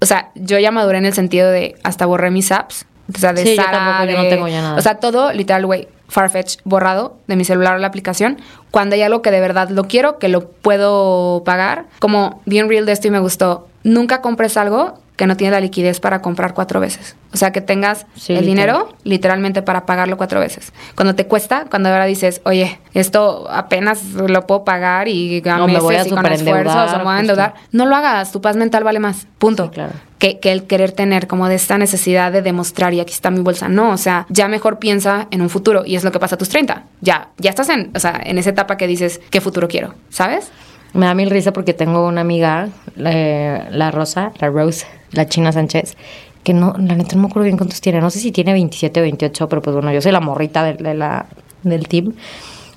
o 0.00 0.06
sea, 0.06 0.30
yo 0.36 0.58
ya 0.58 0.70
maduré 0.70 0.96
en 0.98 1.06
el 1.06 1.12
sentido 1.12 1.50
de 1.50 1.74
hasta 1.84 2.06
borré 2.06 2.30
mis 2.30 2.50
apps, 2.50 2.86
o 3.14 3.18
sea, 3.18 3.34
de 3.34 3.42
Sí, 3.44 3.56
yo 3.56 3.62
Sara, 3.62 3.72
tampoco, 3.72 4.10
yo 4.10 4.22
no 4.22 4.28
tengo 4.30 4.48
ya 4.48 4.62
nada. 4.62 4.76
O 4.76 4.80
sea, 4.80 4.94
todo, 4.94 5.32
literal, 5.34 5.66
güey, 5.66 5.86
Farfetch 6.12 6.58
borrado 6.64 7.16
de 7.26 7.36
mi 7.36 7.44
celular 7.44 7.74
o 7.74 7.78
la 7.78 7.86
aplicación. 7.86 8.36
Cuando 8.70 8.94
hay 8.94 9.02
algo 9.02 9.22
que 9.22 9.30
de 9.30 9.40
verdad 9.40 9.70
lo 9.70 9.84
quiero, 9.84 10.18
que 10.18 10.28
lo 10.28 10.48
puedo 10.50 11.42
pagar, 11.44 11.86
como 11.98 12.42
bien 12.44 12.68
real 12.68 12.86
de 12.86 12.92
esto 12.92 13.08
y 13.08 13.10
me 13.10 13.18
gustó, 13.18 13.68
nunca 13.82 14.20
compres 14.20 14.56
algo 14.56 14.98
que 15.16 15.26
no 15.26 15.36
tiene 15.36 15.52
la 15.52 15.60
liquidez 15.60 16.00
para 16.00 16.20
comprar 16.20 16.52
cuatro 16.54 16.80
veces. 16.80 17.16
O 17.32 17.36
sea, 17.36 17.52
que 17.52 17.60
tengas 17.60 18.06
Sí, 18.14 18.32
el 18.32 18.46
literal. 18.46 18.76
dinero 18.76 18.96
literalmente 19.04 19.62
para 19.62 19.86
pagarlo 19.86 20.16
cuatro 20.16 20.40
veces. 20.40 20.72
Cuando 20.96 21.14
te 21.14 21.26
cuesta, 21.26 21.66
cuando 21.70 21.90
ahora 21.90 22.06
dices, 22.06 22.40
oye, 22.44 22.78
esto 22.94 23.46
apenas 23.50 24.04
lo 24.14 24.46
puedo 24.46 24.64
pagar 24.64 25.08
y 25.08 25.42
a 25.46 25.58
No, 25.58 25.66
me 25.68 25.78
voy 25.80 25.96
a 25.96 26.06
y 26.06 26.10
con 26.10 26.26
esfuerzos 26.26 26.92
o 26.94 26.98
me 26.98 27.04
voy 27.04 27.14
a 27.14 27.20
endeudar, 27.20 27.54
no 27.72 27.86
lo 27.86 27.94
hagas, 27.96 28.32
tu 28.32 28.40
paz 28.40 28.56
mental 28.56 28.84
vale 28.84 28.98
más, 29.00 29.26
punto 29.38 29.64
Sí, 29.66 29.70
claro. 29.70 29.92
Que, 30.22 30.52
el 30.52 30.64
querer 30.64 30.92
tener 30.92 31.26
como 31.26 31.48
de 31.48 31.56
esta 31.56 31.78
necesidad 31.78 32.30
de 32.30 32.42
demostrar 32.42 32.94
y 32.94 33.00
aquí 33.00 33.12
está 33.12 33.30
mi 33.32 33.40
bolsa. 33.40 33.68
No, 33.68 33.90
o 33.90 33.96
sea, 33.96 34.26
ya 34.28 34.46
mejor 34.46 34.78
piensa 34.78 35.26
en 35.32 35.42
un 35.42 35.50
futuro 35.50 35.82
y 35.84 35.96
es 35.96 36.04
lo 36.04 36.12
que 36.12 36.20
pasa 36.20 36.36
a 36.36 36.38
tus 36.38 36.48
30. 36.48 36.84
Ya, 37.00 37.30
ya 37.38 37.50
estás 37.50 37.68
en, 37.70 37.90
o 37.94 37.98
sea, 37.98 38.20
en 38.24 38.38
esa 38.38 38.50
etapa 38.50 38.76
que 38.76 38.86
dices, 38.86 39.20
¿qué 39.30 39.40
futuro 39.40 39.66
quiero? 39.66 39.94
¿Sabes? 40.10 40.52
Me 40.94 41.06
da 41.06 41.14
mil 41.14 41.28
risa 41.28 41.52
porque 41.52 41.74
tengo 41.74 42.06
una 42.06 42.20
amiga, 42.20 42.68
la 42.94 43.90
Rosa, 43.90 44.32
la 44.38 44.48
Rose, 44.48 44.86
la 45.10 45.26
China 45.26 45.50
Sánchez, 45.50 45.96
que 46.44 46.54
no, 46.54 46.74
la 46.78 46.94
neta 46.94 47.16
no 47.16 47.22
me 47.22 47.28
acuerdo 47.28 47.44
bien 47.44 47.56
cuántos 47.56 47.80
tiene. 47.80 48.00
No 48.00 48.10
sé 48.10 48.20
si 48.20 48.30
tiene 48.30 48.52
27 48.52 49.00
o 49.00 49.02
28, 49.02 49.48
pero 49.48 49.60
pues 49.60 49.74
bueno, 49.74 49.92
yo 49.92 50.00
soy 50.00 50.12
la 50.12 50.20
morrita 50.20 50.62
de 50.62 50.94
la, 50.94 51.26
del 51.64 51.88
team. 51.88 52.14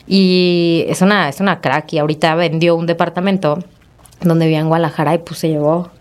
Y 0.08 0.86
es 0.88 1.02
una, 1.02 1.30
es 1.30 1.40
una 1.42 1.62
crack 1.62 1.94
y 1.94 2.00
ahorita 2.00 2.34
vendió 2.36 2.76
un 2.76 2.88
departamento 2.88 3.60
donde 4.22 4.46
vivía 4.46 4.62
en 4.62 4.68
Guadalajara 4.68 5.14
y 5.14 5.18
pues 5.20 5.40
se 5.40 5.50
llevó 5.50 5.92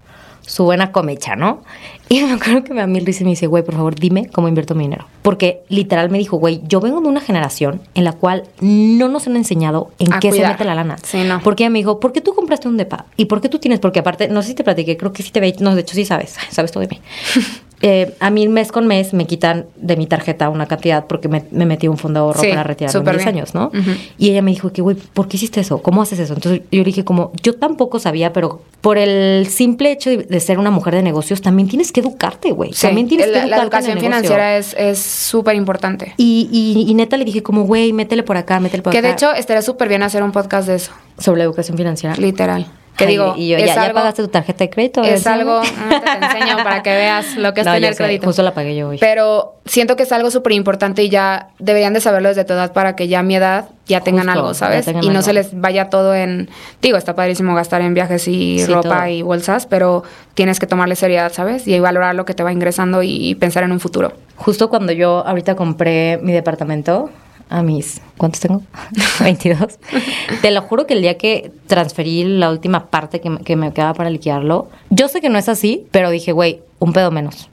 su 0.46 0.64
buena 0.64 0.92
comecha, 0.92 1.36
¿no? 1.36 1.62
Y 2.08 2.22
me 2.22 2.32
acuerdo 2.32 2.64
que 2.64 2.74
mil 2.86 3.06
risa 3.06 3.22
y 3.22 3.24
me 3.24 3.30
dice, 3.30 3.46
güey, 3.46 3.64
por 3.64 3.74
favor, 3.74 3.94
dime 3.94 4.28
cómo 4.28 4.46
invierto 4.48 4.74
mi 4.74 4.84
dinero. 4.84 5.06
Porque 5.22 5.62
literal 5.68 6.10
me 6.10 6.18
dijo, 6.18 6.36
güey, 6.36 6.60
yo 6.66 6.80
vengo 6.80 7.00
de 7.00 7.08
una 7.08 7.20
generación 7.20 7.80
en 7.94 8.04
la 8.04 8.12
cual 8.12 8.44
no 8.60 9.08
nos 9.08 9.26
han 9.26 9.36
enseñado 9.36 9.90
en 9.98 10.12
A 10.12 10.20
qué 10.20 10.30
se 10.30 10.36
cuidar. 10.36 10.52
mete 10.52 10.64
la 10.64 10.74
lana. 10.74 10.96
Sí, 11.02 11.24
no. 11.24 11.40
Porque 11.42 11.64
ella 11.64 11.70
me 11.70 11.78
dijo, 11.78 11.98
¿por 12.00 12.12
qué 12.12 12.20
tú 12.20 12.34
compraste 12.34 12.68
un 12.68 12.76
depa? 12.76 13.06
¿Y 13.16 13.24
por 13.24 13.40
qué 13.40 13.48
tú 13.48 13.58
tienes? 13.58 13.80
Porque 13.80 14.00
aparte, 14.00 14.28
no 14.28 14.42
sé 14.42 14.48
si 14.48 14.54
te 14.54 14.64
platiqué, 14.64 14.96
creo 14.96 15.12
que 15.12 15.22
sí 15.22 15.30
te 15.30 15.40
ve, 15.40 15.54
no, 15.60 15.74
de 15.74 15.80
hecho 15.80 15.94
sí 15.94 16.04
sabes, 16.04 16.36
sabes 16.50 16.72
todo 16.72 16.82
de 16.82 16.88
mí. 16.88 17.00
Eh, 17.86 18.14
a 18.18 18.30
mí 18.30 18.48
mes 18.48 18.72
con 18.72 18.86
mes 18.86 19.12
me 19.12 19.26
quitan 19.26 19.66
de 19.76 19.98
mi 19.98 20.06
tarjeta 20.06 20.48
una 20.48 20.64
cantidad 20.64 21.04
porque 21.06 21.28
me, 21.28 21.44
me 21.50 21.66
metí 21.66 21.86
un 21.86 21.98
fondo 21.98 22.20
de 22.20 22.24
ahorro 22.24 22.40
Sí, 22.40 22.48
para 22.48 22.62
retirarme 22.62 22.98
en 22.98 23.02
súper 23.04 23.16
10 23.16 23.24
bien. 23.26 23.36
años, 23.36 23.54
¿no? 23.54 23.70
Y 24.16 24.30
ella 24.30 24.40
me 24.40 24.52
dijo 24.52 24.72
que, 24.72 24.80
güey, 24.80 24.96
¿por 24.96 25.28
qué 25.28 25.36
hiciste 25.36 25.60
eso? 25.60 25.82
¿Cómo 25.82 26.00
haces 26.00 26.18
eso? 26.18 26.32
Entonces 26.32 26.62
yo 26.72 26.78
le 26.78 26.84
dije 26.84 27.04
como, 27.04 27.30
yo 27.42 27.52
tampoco 27.56 27.98
sabía, 27.98 28.32
pero 28.32 28.62
por 28.80 28.96
el 28.96 29.46
simple 29.48 29.92
hecho 29.92 30.08
de, 30.08 30.16
de 30.16 30.40
ser 30.40 30.58
una 30.58 30.70
mujer 30.70 30.94
de 30.94 31.02
negocios, 31.02 31.42
también 31.42 31.68
tienes 31.68 31.92
que 31.92 32.00
educarte, 32.00 32.52
güey. 32.52 32.72
Sí, 32.72 32.86
también 32.86 33.06
tienes 33.06 33.26
que 33.26 33.32
la, 33.32 33.46
la 33.46 33.56
educarte 33.62 33.90
en 33.90 33.98
educación 33.98 33.98
el 33.98 34.04
financiera 34.22 34.56
es 34.56 34.74
es 34.78 34.98
súper 34.98 35.54
importante. 35.54 36.14
Y, 36.16 36.48
y, 36.50 36.90
y 36.90 36.94
neta 36.94 37.18
le 37.18 37.26
dije 37.26 37.42
como, 37.42 37.64
güey, 37.64 37.92
métele 37.92 38.22
por 38.22 38.38
acá, 38.38 38.60
métele 38.60 38.82
por 38.82 38.92
Que 38.92 39.00
acá. 39.00 39.08
de 39.08 39.12
hecho 39.12 39.32
estaría 39.34 39.60
súper 39.60 39.88
bien 39.88 40.02
hacer 40.02 40.22
un 40.22 40.32
podcast 40.32 40.68
de 40.68 40.76
eso, 40.76 40.92
Sobre 41.18 41.38
la 41.40 41.44
educación 41.44 41.76
financiera. 41.76 42.16
literal. 42.16 42.66
Que 42.96 43.04
Ay, 43.06 43.10
digo, 43.10 43.34
y 43.36 43.48
yo, 43.48 43.56
es 43.56 43.66
¿ya, 43.66 43.74
ya 43.74 43.82
algo, 43.82 43.94
pagaste 43.94 44.22
tu 44.22 44.28
tarjeta 44.28 44.62
de 44.64 44.70
crédito? 44.70 45.02
Es 45.02 45.26
algo, 45.26 45.60
enséñame. 45.62 45.94
ahorita 45.94 46.18
te 46.20 46.26
enseño 46.26 46.56
para 46.62 46.82
que 46.84 46.90
veas 46.90 47.36
lo 47.36 47.52
que 47.52 47.60
es 47.62 47.66
No, 47.66 47.72
tener 47.72 47.96
crédito. 47.96 48.26
Justo 48.26 48.42
la 48.44 48.54
pagué 48.54 48.76
yo 48.76 48.88
hoy. 48.90 48.98
Pero 48.98 49.56
siento 49.64 49.96
que 49.96 50.04
es 50.04 50.12
algo 50.12 50.30
súper 50.30 50.52
importante 50.52 51.02
y 51.02 51.08
ya 51.08 51.48
deberían 51.58 51.92
de 51.92 52.00
saberlo 52.00 52.28
desde 52.28 52.44
tu 52.44 52.52
edad 52.52 52.72
para 52.72 52.94
que 52.94 53.08
ya 53.08 53.18
a 53.18 53.22
mi 53.24 53.34
edad 53.34 53.68
ya 53.86 54.00
tengan 54.02 54.26
Justo, 54.26 54.38
algo, 54.40 54.54
¿sabes? 54.54 54.84
tengan 54.84 55.02
y 55.02 55.08
no 55.08 55.22
se 55.22 55.32
les 55.32 55.60
vaya 55.60 55.90
todo 55.90 56.14
en... 56.14 56.48
Digo, 56.80 56.96
está 56.96 57.16
padrísimo 57.16 57.52
gastar 57.56 57.80
en 57.82 57.94
viajes 57.94 58.28
y 58.28 58.60
Sí, 58.60 58.72
ropa 58.72 58.88
todo. 59.00 59.06
y 59.08 59.22
bolsas, 59.22 59.66
pero 59.66 60.04
tienes 60.34 60.60
que 60.60 60.66
tomarle 60.68 60.94
seriedad, 60.94 61.32
¿sabes? 61.32 61.66
Y 61.66 61.78
valorar 61.80 62.14
lo 62.14 62.24
que 62.24 62.34
te 62.34 62.44
va 62.44 62.52
ingresando 62.52 63.02
y, 63.02 63.10
y 63.30 63.34
pensar 63.34 63.64
en 63.64 63.72
un 63.72 63.80
futuro. 63.80 64.12
Justo 64.36 64.70
cuando 64.70 64.92
yo 64.92 65.26
ahorita 65.26 65.56
compré 65.56 66.18
mi 66.22 66.32
departamento 66.32 67.10
a 67.54 67.62
mis, 67.62 68.00
¿cuántos 68.18 68.40
tengo? 68.40 68.62
22. 69.20 69.78
Te 70.42 70.50
lo 70.50 70.60
juro 70.62 70.88
que 70.88 70.94
el 70.94 71.02
día 71.02 71.16
que 71.16 71.52
transferí 71.68 72.24
la 72.24 72.50
última 72.50 72.86
parte 72.86 73.20
que 73.20 73.30
me, 73.30 73.38
que 73.38 73.54
me 73.54 73.72
quedaba 73.72 73.94
para 73.94 74.10
liquidarlo, 74.10 74.68
yo 74.90 75.06
sé 75.06 75.20
que 75.20 75.28
no 75.28 75.38
es 75.38 75.48
así, 75.48 75.86
pero 75.92 76.10
dije, 76.10 76.32
güey, 76.32 76.62
un 76.80 76.92
pedo 76.92 77.12
menos. 77.12 77.48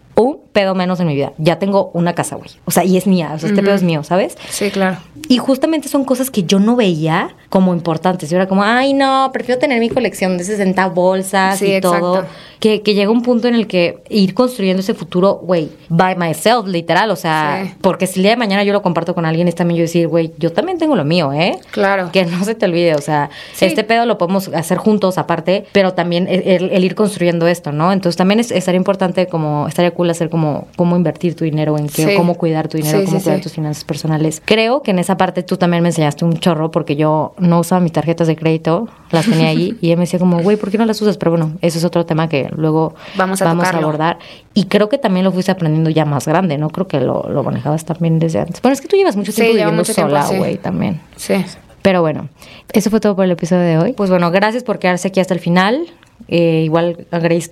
Pedo 0.53 0.75
menos 0.75 0.99
en 0.99 1.07
mi 1.07 1.15
vida. 1.15 1.31
Ya 1.37 1.59
tengo 1.59 1.91
una 1.93 2.13
casa, 2.13 2.35
güey. 2.35 2.49
O 2.65 2.71
sea, 2.71 2.83
y 2.83 2.97
es 2.97 3.07
mía. 3.07 3.31
O 3.35 3.39
sea, 3.39 3.49
este 3.49 3.63
pedo 3.63 3.73
es 3.75 3.83
mío, 3.83 4.03
¿sabes? 4.03 4.37
Sí, 4.49 4.69
claro. 4.71 4.97
Y 5.29 5.37
justamente 5.37 5.87
son 5.87 6.03
cosas 6.03 6.29
que 6.29 6.43
yo 6.43 6.59
no 6.59 6.75
veía 6.75 7.35
como 7.49 7.73
importantes. 7.73 8.29
Yo 8.29 8.35
era 8.37 8.47
como, 8.47 8.63
ay, 8.63 8.93
no, 8.93 9.29
prefiero 9.31 9.59
tener 9.59 9.79
mi 9.79 9.89
colección 9.89 10.37
de 10.37 10.43
60 10.43 10.87
bolsas 10.89 11.59
Sí, 11.59 11.75
y 11.75 11.81
todo. 11.81 12.17
exacto. 12.19 12.35
Que, 12.59 12.83
que 12.83 12.93
llega 12.93 13.09
un 13.09 13.23
punto 13.23 13.47
en 13.47 13.55
el 13.55 13.65
que 13.65 14.03
ir 14.09 14.35
construyendo 14.35 14.81
ese 14.81 14.93
futuro, 14.93 15.39
güey, 15.41 15.69
by 15.89 16.15
myself, 16.15 16.67
literal. 16.67 17.09
O 17.09 17.15
sea, 17.15 17.63
Sí. 17.65 17.73
porque 17.81 18.05
si 18.05 18.19
el 18.19 18.23
día 18.23 18.31
de 18.33 18.37
mañana 18.37 18.63
yo 18.63 18.71
lo 18.71 18.83
comparto 18.83 19.15
con 19.15 19.25
alguien, 19.25 19.47
es 19.47 19.55
también 19.55 19.77
yo 19.79 19.81
decir, 19.83 20.07
güey, 20.07 20.31
yo 20.37 20.51
también 20.51 20.77
tengo 20.77 20.95
lo 20.95 21.03
mío, 21.03 21.33
¿eh? 21.33 21.57
Claro. 21.71 22.09
Que 22.11 22.25
no 22.25 22.43
se 22.43 22.53
te 22.53 22.65
olvide, 22.67 22.93
o 22.93 23.01
sea, 23.01 23.29
Sí. 23.53 23.65
este 23.65 23.83
pedo 23.83 24.05
lo 24.05 24.17
podemos 24.19 24.47
hacer 24.49 24.77
juntos 24.77 25.17
aparte, 25.17 25.65
pero 25.71 25.93
también 25.93 26.27
el, 26.27 26.41
el- 26.47 26.69
el 26.71 26.83
ir 26.85 26.93
construyendo 26.93 27.47
esto, 27.47 27.71
¿no? 27.71 27.91
Entonces 27.93 28.15
también 28.17 28.39
es, 28.39 28.51
estaría 28.51 28.77
importante 28.77 29.25
como, 29.27 29.67
estaría 29.67 29.89
cool 29.91 30.09
hacer 30.11 30.29
como 30.29 30.40
cómo 30.75 30.95
invertir 30.95 31.35
tu 31.35 31.43
dinero, 31.43 31.77
en 31.77 31.87
qué, 31.87 32.05
Sí. 32.07 32.15
cómo 32.17 32.35
cuidar 32.35 32.67
tu 32.67 32.77
dinero, 32.77 32.99
Sí, 32.99 33.05
cómo 33.05 33.19
sí, 33.19 33.23
cuidar 33.23 33.41
tus 33.41 33.53
finanzas 33.53 33.83
personales. 33.83 34.41
Creo 34.43 34.81
que 34.81 34.91
en 34.91 34.99
esa 34.99 35.17
parte 35.17 35.43
tú 35.43 35.57
también 35.57 35.83
me 35.83 35.89
enseñaste 35.89 36.25
un 36.25 36.37
chorro 36.37 36.71
porque 36.71 36.95
yo 36.95 37.33
no 37.39 37.59
usaba 37.59 37.79
mis 37.81 37.91
tarjetas 37.91 38.27
de 38.27 38.35
crédito, 38.35 38.87
las 39.11 39.25
tenía 39.25 39.47
ahí 39.49 39.77
y 39.81 39.87
ella 39.87 39.95
me 39.97 40.01
decía 40.01 40.19
como, 40.19 40.41
güey, 40.41 40.57
¿por 40.57 40.71
qué 40.71 40.77
no 40.77 40.85
las 40.85 41.01
usas? 41.01 41.17
Pero 41.17 41.31
bueno, 41.31 41.53
eso 41.61 41.77
es 41.77 41.83
otro 41.85 42.05
tema 42.05 42.29
que 42.29 42.49
luego 42.55 42.95
Vamos 43.17 43.41
a 43.41 43.51
tocarlo. 43.51 43.81
abordar. 43.81 44.17
Y 44.53 44.65
creo 44.65 44.89
que 44.89 44.97
también 44.97 45.23
lo 45.23 45.31
fuiste 45.31 45.51
aprendiendo 45.51 45.89
ya 45.89 46.05
más 46.05 46.27
grande, 46.27 46.57
¿no? 46.57 46.69
Creo 46.69 46.87
que 46.87 46.99
lo, 46.99 47.23
lo 47.29 47.43
manejabas 47.43 47.85
también 47.85 48.19
desde 48.19 48.39
antes. 48.39 48.61
Bueno, 48.61 48.73
es 48.73 48.81
que 48.81 48.87
tú 48.87 48.95
llevas 48.95 49.15
mucho 49.15 49.31
tiempo 49.33 49.51
viviendo 49.53 49.73
mucho 49.75 49.93
sola, 49.93 50.27
güey, 50.37 50.57
también. 50.57 50.99
Sí. 51.15 51.35
Pero 51.81 52.01
bueno, 52.01 52.29
eso 52.73 52.89
fue 52.91 52.99
todo 52.99 53.15
por 53.15 53.25
el 53.25 53.31
episodio 53.31 53.63
de 53.63 53.77
hoy. 53.79 53.93
Pues 53.93 54.09
bueno, 54.09 54.29
gracias 54.29 54.63
por 54.63 54.77
quedarse 54.77 55.07
aquí 55.07 55.19
hasta 55.19 55.33
el 55.33 55.39
final. 55.39 55.87
Eh, 56.27 56.61
igual, 56.65 57.05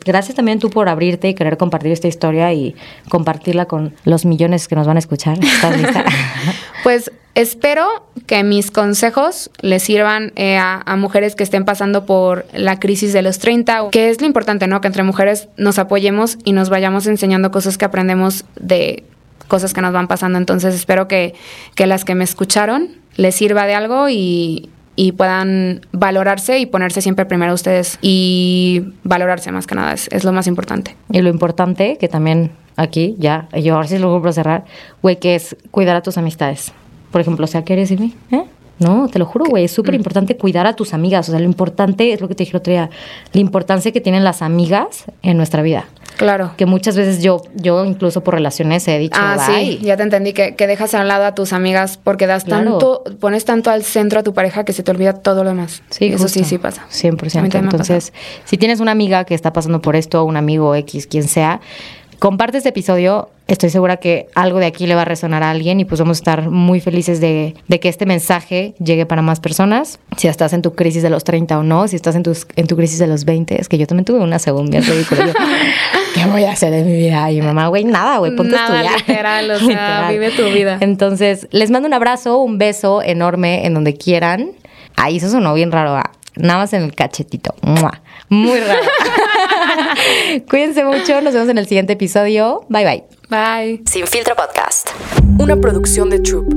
gracias 0.06 0.36
también 0.36 0.60
tú 0.60 0.70
por 0.70 0.90
abrirte 0.90 1.28
y 1.30 1.34
querer 1.34 1.58
compartir 1.58 1.92
esta 1.92 2.08
historia 2.08 2.54
y 2.54 2.76
compartirla 3.10 3.66
con 3.66 3.94
los 4.06 4.26
millones 4.26 4.68
que 4.68 4.76
nos 4.76 4.88
van 4.88 4.96
a 4.98 5.00
escuchar. 5.00 5.38
Pues 6.84 7.12
espero 7.36 7.88
que 8.26 8.44
mis 8.44 8.72
consejos 8.72 9.50
les 9.62 9.84
sirvan 9.84 10.32
eh, 10.38 10.58
a, 10.58 10.82
a 10.86 10.96
mujeres 10.96 11.36
que 11.36 11.44
estén 11.44 11.66
pasando 11.66 12.06
por 12.06 12.46
la 12.54 12.80
crisis 12.80 13.12
de 13.12 13.22
los 13.22 13.40
30, 13.40 13.84
o- 13.84 13.92
que 13.92 14.10
es 14.10 14.22
lo 14.22 14.28
importante, 14.28 14.66
¿no? 14.68 14.80
Que 14.82 14.88
entre 14.88 15.04
mujeres 15.04 15.50
nos 15.58 15.78
apoyemos 15.78 16.38
y 16.46 16.54
nos 16.54 16.70
vayamos 16.70 17.06
enseñando 17.08 17.52
cosas 17.52 17.78
que 17.78 17.86
aprendemos 17.86 18.46
de 18.60 19.04
cosas 19.50 19.74
que 19.74 19.82
nos 19.82 19.92
van 19.94 20.08
pasando. 20.08 20.38
Entonces 20.38 20.74
espero 20.74 21.08
que, 21.08 21.34
que 21.76 21.86
las 21.86 22.06
que 22.06 22.16
me 22.16 22.24
escucharon 22.24 22.90
les 23.18 23.36
sirva 23.36 23.66
de 23.66 23.74
algo 23.76 24.08
y, 24.10 24.70
y 25.00 25.14
puedan 25.14 25.80
valorarse 25.94 26.60
y 26.60 26.66
ponerse 26.66 27.02
siempre 27.02 27.26
primero 27.26 27.54
ustedes 27.54 27.98
y 28.02 28.84
valorarse 29.06 29.50
más 29.50 29.66
que 29.66 29.74
nada, 29.74 29.94
es, 29.94 30.10
es 30.12 30.26
lo 30.26 30.34
más 30.34 30.46
importante. 30.46 30.98
y 31.10 31.22
lo 31.22 31.30
importante, 31.30 31.98
que 31.98 32.10
también 32.10 32.52
aquí, 32.76 33.16
ya, 33.18 33.48
yo 33.64 33.76
ahora 33.76 33.88
sí 33.88 33.98
lo 33.98 34.20
voy 34.20 34.30
a 34.30 34.34
cerrar, 34.34 34.66
güey, 35.02 35.16
que 35.16 35.36
es 35.36 35.56
cuidar 35.72 35.96
a 35.96 36.02
tus 36.02 36.18
amistades. 36.18 36.74
Por 37.12 37.22
ejemplo, 37.22 37.46
o 37.46 37.48
sea, 37.48 37.64
¿qué 37.64 37.74
eres 37.74 37.88
de 37.88 37.96
mí? 37.96 38.14
¿Eh? 38.32 38.44
No, 38.80 39.08
te 39.08 39.20
lo 39.20 39.26
juro, 39.26 39.46
güey, 39.46 39.64
es 39.64 39.72
súper 39.72 39.94
importante 39.94 40.36
cuidar 40.36 40.68
a 40.68 40.76
tus 40.76 40.94
amigas. 40.94 41.30
O 41.30 41.32
sea, 41.32 41.40
lo 41.40 41.46
importante 41.46 42.12
es 42.12 42.20
lo 42.20 42.28
que 42.28 42.36
te 42.36 42.44
dije 42.44 42.52
el 42.52 42.60
otro 42.60 42.72
día, 42.72 42.90
la 43.32 43.40
importancia 43.40 43.94
que 43.94 44.02
tienen 44.02 44.26
las 44.26 44.42
amigas 44.42 45.06
en 45.22 45.38
nuestra 45.38 45.62
vida. 45.62 45.86
Claro. 46.20 46.52
Que 46.58 46.66
muchas 46.66 46.98
veces 46.98 47.24
yo, 47.24 47.42
yo 47.56 47.86
incluso 47.86 48.22
por 48.26 48.34
relaciones 48.34 48.86
he 48.90 49.00
dicho, 49.00 49.18
Ah, 49.18 49.38
"Bye". 49.48 49.78
sí, 49.78 49.80
ya 49.82 49.96
te 49.96 50.04
entendí 50.04 50.34
que, 50.34 50.54
que 50.56 50.68
dejas 50.68 50.94
a 50.94 51.00
un 51.00 51.08
lado 51.08 51.24
a 51.26 51.34
tus 51.34 51.54
amigas 51.54 51.98
porque 51.98 52.28
das 52.28 52.44
Claro. 52.44 52.72
tanto, 52.72 53.04
pones 53.22 53.46
tanto 53.46 53.72
al 53.72 53.84
centro 53.84 54.20
a 54.20 54.24
tu 54.24 54.34
pareja 54.34 54.66
que 54.66 54.74
se 54.74 54.84
te 54.84 54.92
olvida 54.92 55.14
todo 55.14 55.46
lo 55.46 55.52
demás. 55.52 55.82
Sí, 55.90 56.08
eso 56.08 56.28
sí, 56.28 56.40
justo. 56.42 56.50
sí 56.50 56.58
pasa. 56.58 56.86
100%. 56.90 57.40
A 57.40 57.42
mí 57.44 57.50
también 57.50 57.52
me 57.52 57.70
ha 57.70 57.72
Entonces, 57.72 58.12
si 58.44 58.58
tienes 58.58 58.82
una 58.82 58.92
amiga 58.92 59.24
que 59.24 59.34
está 59.34 59.54
pasando 59.54 59.82
por 59.82 59.96
esto, 59.96 60.26
un 60.26 60.36
amigo 60.36 60.76
X, 60.76 61.08
quien 61.08 61.28
sea, 61.28 61.62
comparte 62.20 62.58
este 62.58 62.70
episodio. 62.70 63.30
Estoy 63.48 63.72
segura 63.72 63.98
que 63.98 64.28
algo 64.36 64.60
de 64.60 64.68
aquí 64.68 64.86
le 64.86 64.94
va 64.94 65.02
a 65.02 65.06
resonar 65.06 65.42
a 65.42 65.50
alguien 65.50 65.80
y 65.80 65.86
pues 65.86 66.00
vamos 66.00 66.18
a 66.18 66.20
estar 66.20 66.50
muy 66.50 66.80
felices 66.80 67.20
de, 67.20 67.56
de 67.68 67.80
que 67.80 67.90
este 67.90 68.06
mensaje 68.06 68.76
llegue 68.78 69.08
para 69.08 69.24
más 69.24 69.40
personas. 69.40 70.00
Si 70.18 70.28
estás 70.28 70.54
en 70.54 70.62
tu 70.62 70.76
crisis 70.76 71.02
de 71.02 71.10
los 71.10 71.24
30 71.24 71.58
o 71.58 71.64
no, 71.64 71.88
si 71.88 71.96
estás 71.96 72.16
en, 72.16 72.22
tus, 72.22 72.46
en 72.56 72.68
tu 72.68 72.76
crisis 72.76 73.00
de 73.00 73.08
los 73.08 73.26
20, 73.26 73.60
es 73.60 73.68
que 73.68 73.80
yo 73.80 73.88
también 73.88 74.06
tuve 74.06 74.20
una 74.20 74.38
segunda. 74.38 74.80
Yo, 74.80 74.94
¿Qué 76.14 76.26
voy 76.26 76.44
a 76.44 76.52
hacer 76.52 76.74
en 76.74 76.86
mi 76.86 76.98
vida? 76.98 77.32
Y 77.32 77.42
mamá, 77.42 77.68
güey, 77.70 77.86
nada, 77.86 78.18
güey, 78.20 78.36
ponte 78.36 78.56
a 78.56 78.66
estudiar. 78.66 79.00
literal, 79.00 79.52
o 79.52 79.60
sea, 79.66 80.10
vive 80.12 80.30
tu 80.30 80.46
vida. 80.46 80.78
Entonces, 80.82 81.48
les 81.52 81.72
mando 81.72 81.88
un 81.88 81.94
abrazo, 81.94 82.38
un 82.38 82.60
beso 82.60 83.02
enorme 83.02 83.66
en 83.66 83.74
donde 83.74 83.96
quieran. 83.96 84.52
Ahí 84.96 85.18
eso 85.18 85.30
sonó 85.30 85.54
bien 85.56 85.72
raro. 85.72 86.00
Nada 86.36 86.60
más 86.60 86.74
en 86.74 86.84
el 86.84 86.94
cachetito. 86.94 87.56
¡Mua! 87.62 88.02
Muy 88.30 88.60
raro. 88.60 88.80
Cuídense 90.50 90.84
mucho, 90.84 91.22
nos 91.22 91.34
vemos 91.34 91.50
en 91.50 91.58
el 91.58 91.68
siguiente 91.68 91.94
episodio. 91.94 92.66
Bye 92.70 92.86
bye. 92.86 93.04
Bye. 93.30 93.84
Sin 93.86 94.08
filtro 94.08 94.36
podcast. 94.36 94.90
Una 95.40 95.56
producción 95.56 96.10
de 96.10 96.20
Troop. 96.20 96.54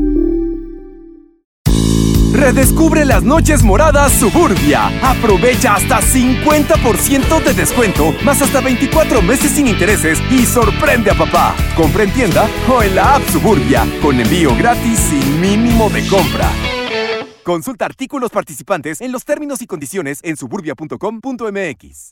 Redescubre 2.33 3.05
las 3.05 3.23
noches 3.23 3.63
moradas 3.63 4.11
Suburbia. 4.13 4.91
Aprovecha 5.03 5.75
hasta 5.75 6.01
50% 6.01 7.45
de 7.45 7.53
descuento, 7.53 8.15
más 8.25 8.41
hasta 8.41 8.61
24 8.61 9.21
meses 9.21 9.53
sin 9.53 9.67
intereses 9.67 10.19
y 10.31 10.47
sorprende 10.47 11.11
a 11.11 11.15
papá. 11.15 11.55
Compra 11.77 12.05
en 12.05 12.13
tienda 12.13 12.49
o 12.69 12.83
en 12.83 12.95
la 12.95 13.17
app 13.17 13.23
Suburbia, 13.29 13.87
con 14.01 14.19
envío 14.19 14.57
gratis 14.57 14.99
sin 14.99 15.41
mínimo 15.41 15.91
de 15.91 16.07
compra. 16.09 16.51
Consulta 17.45 17.85
artículos 17.85 18.31
participantes 18.31 19.01
en 19.03 19.13
los 19.13 19.25
términos 19.25 19.61
y 19.63 19.67
condiciones 19.67 20.21
en 20.23 20.37
suburbia.com.mx. 20.37 22.11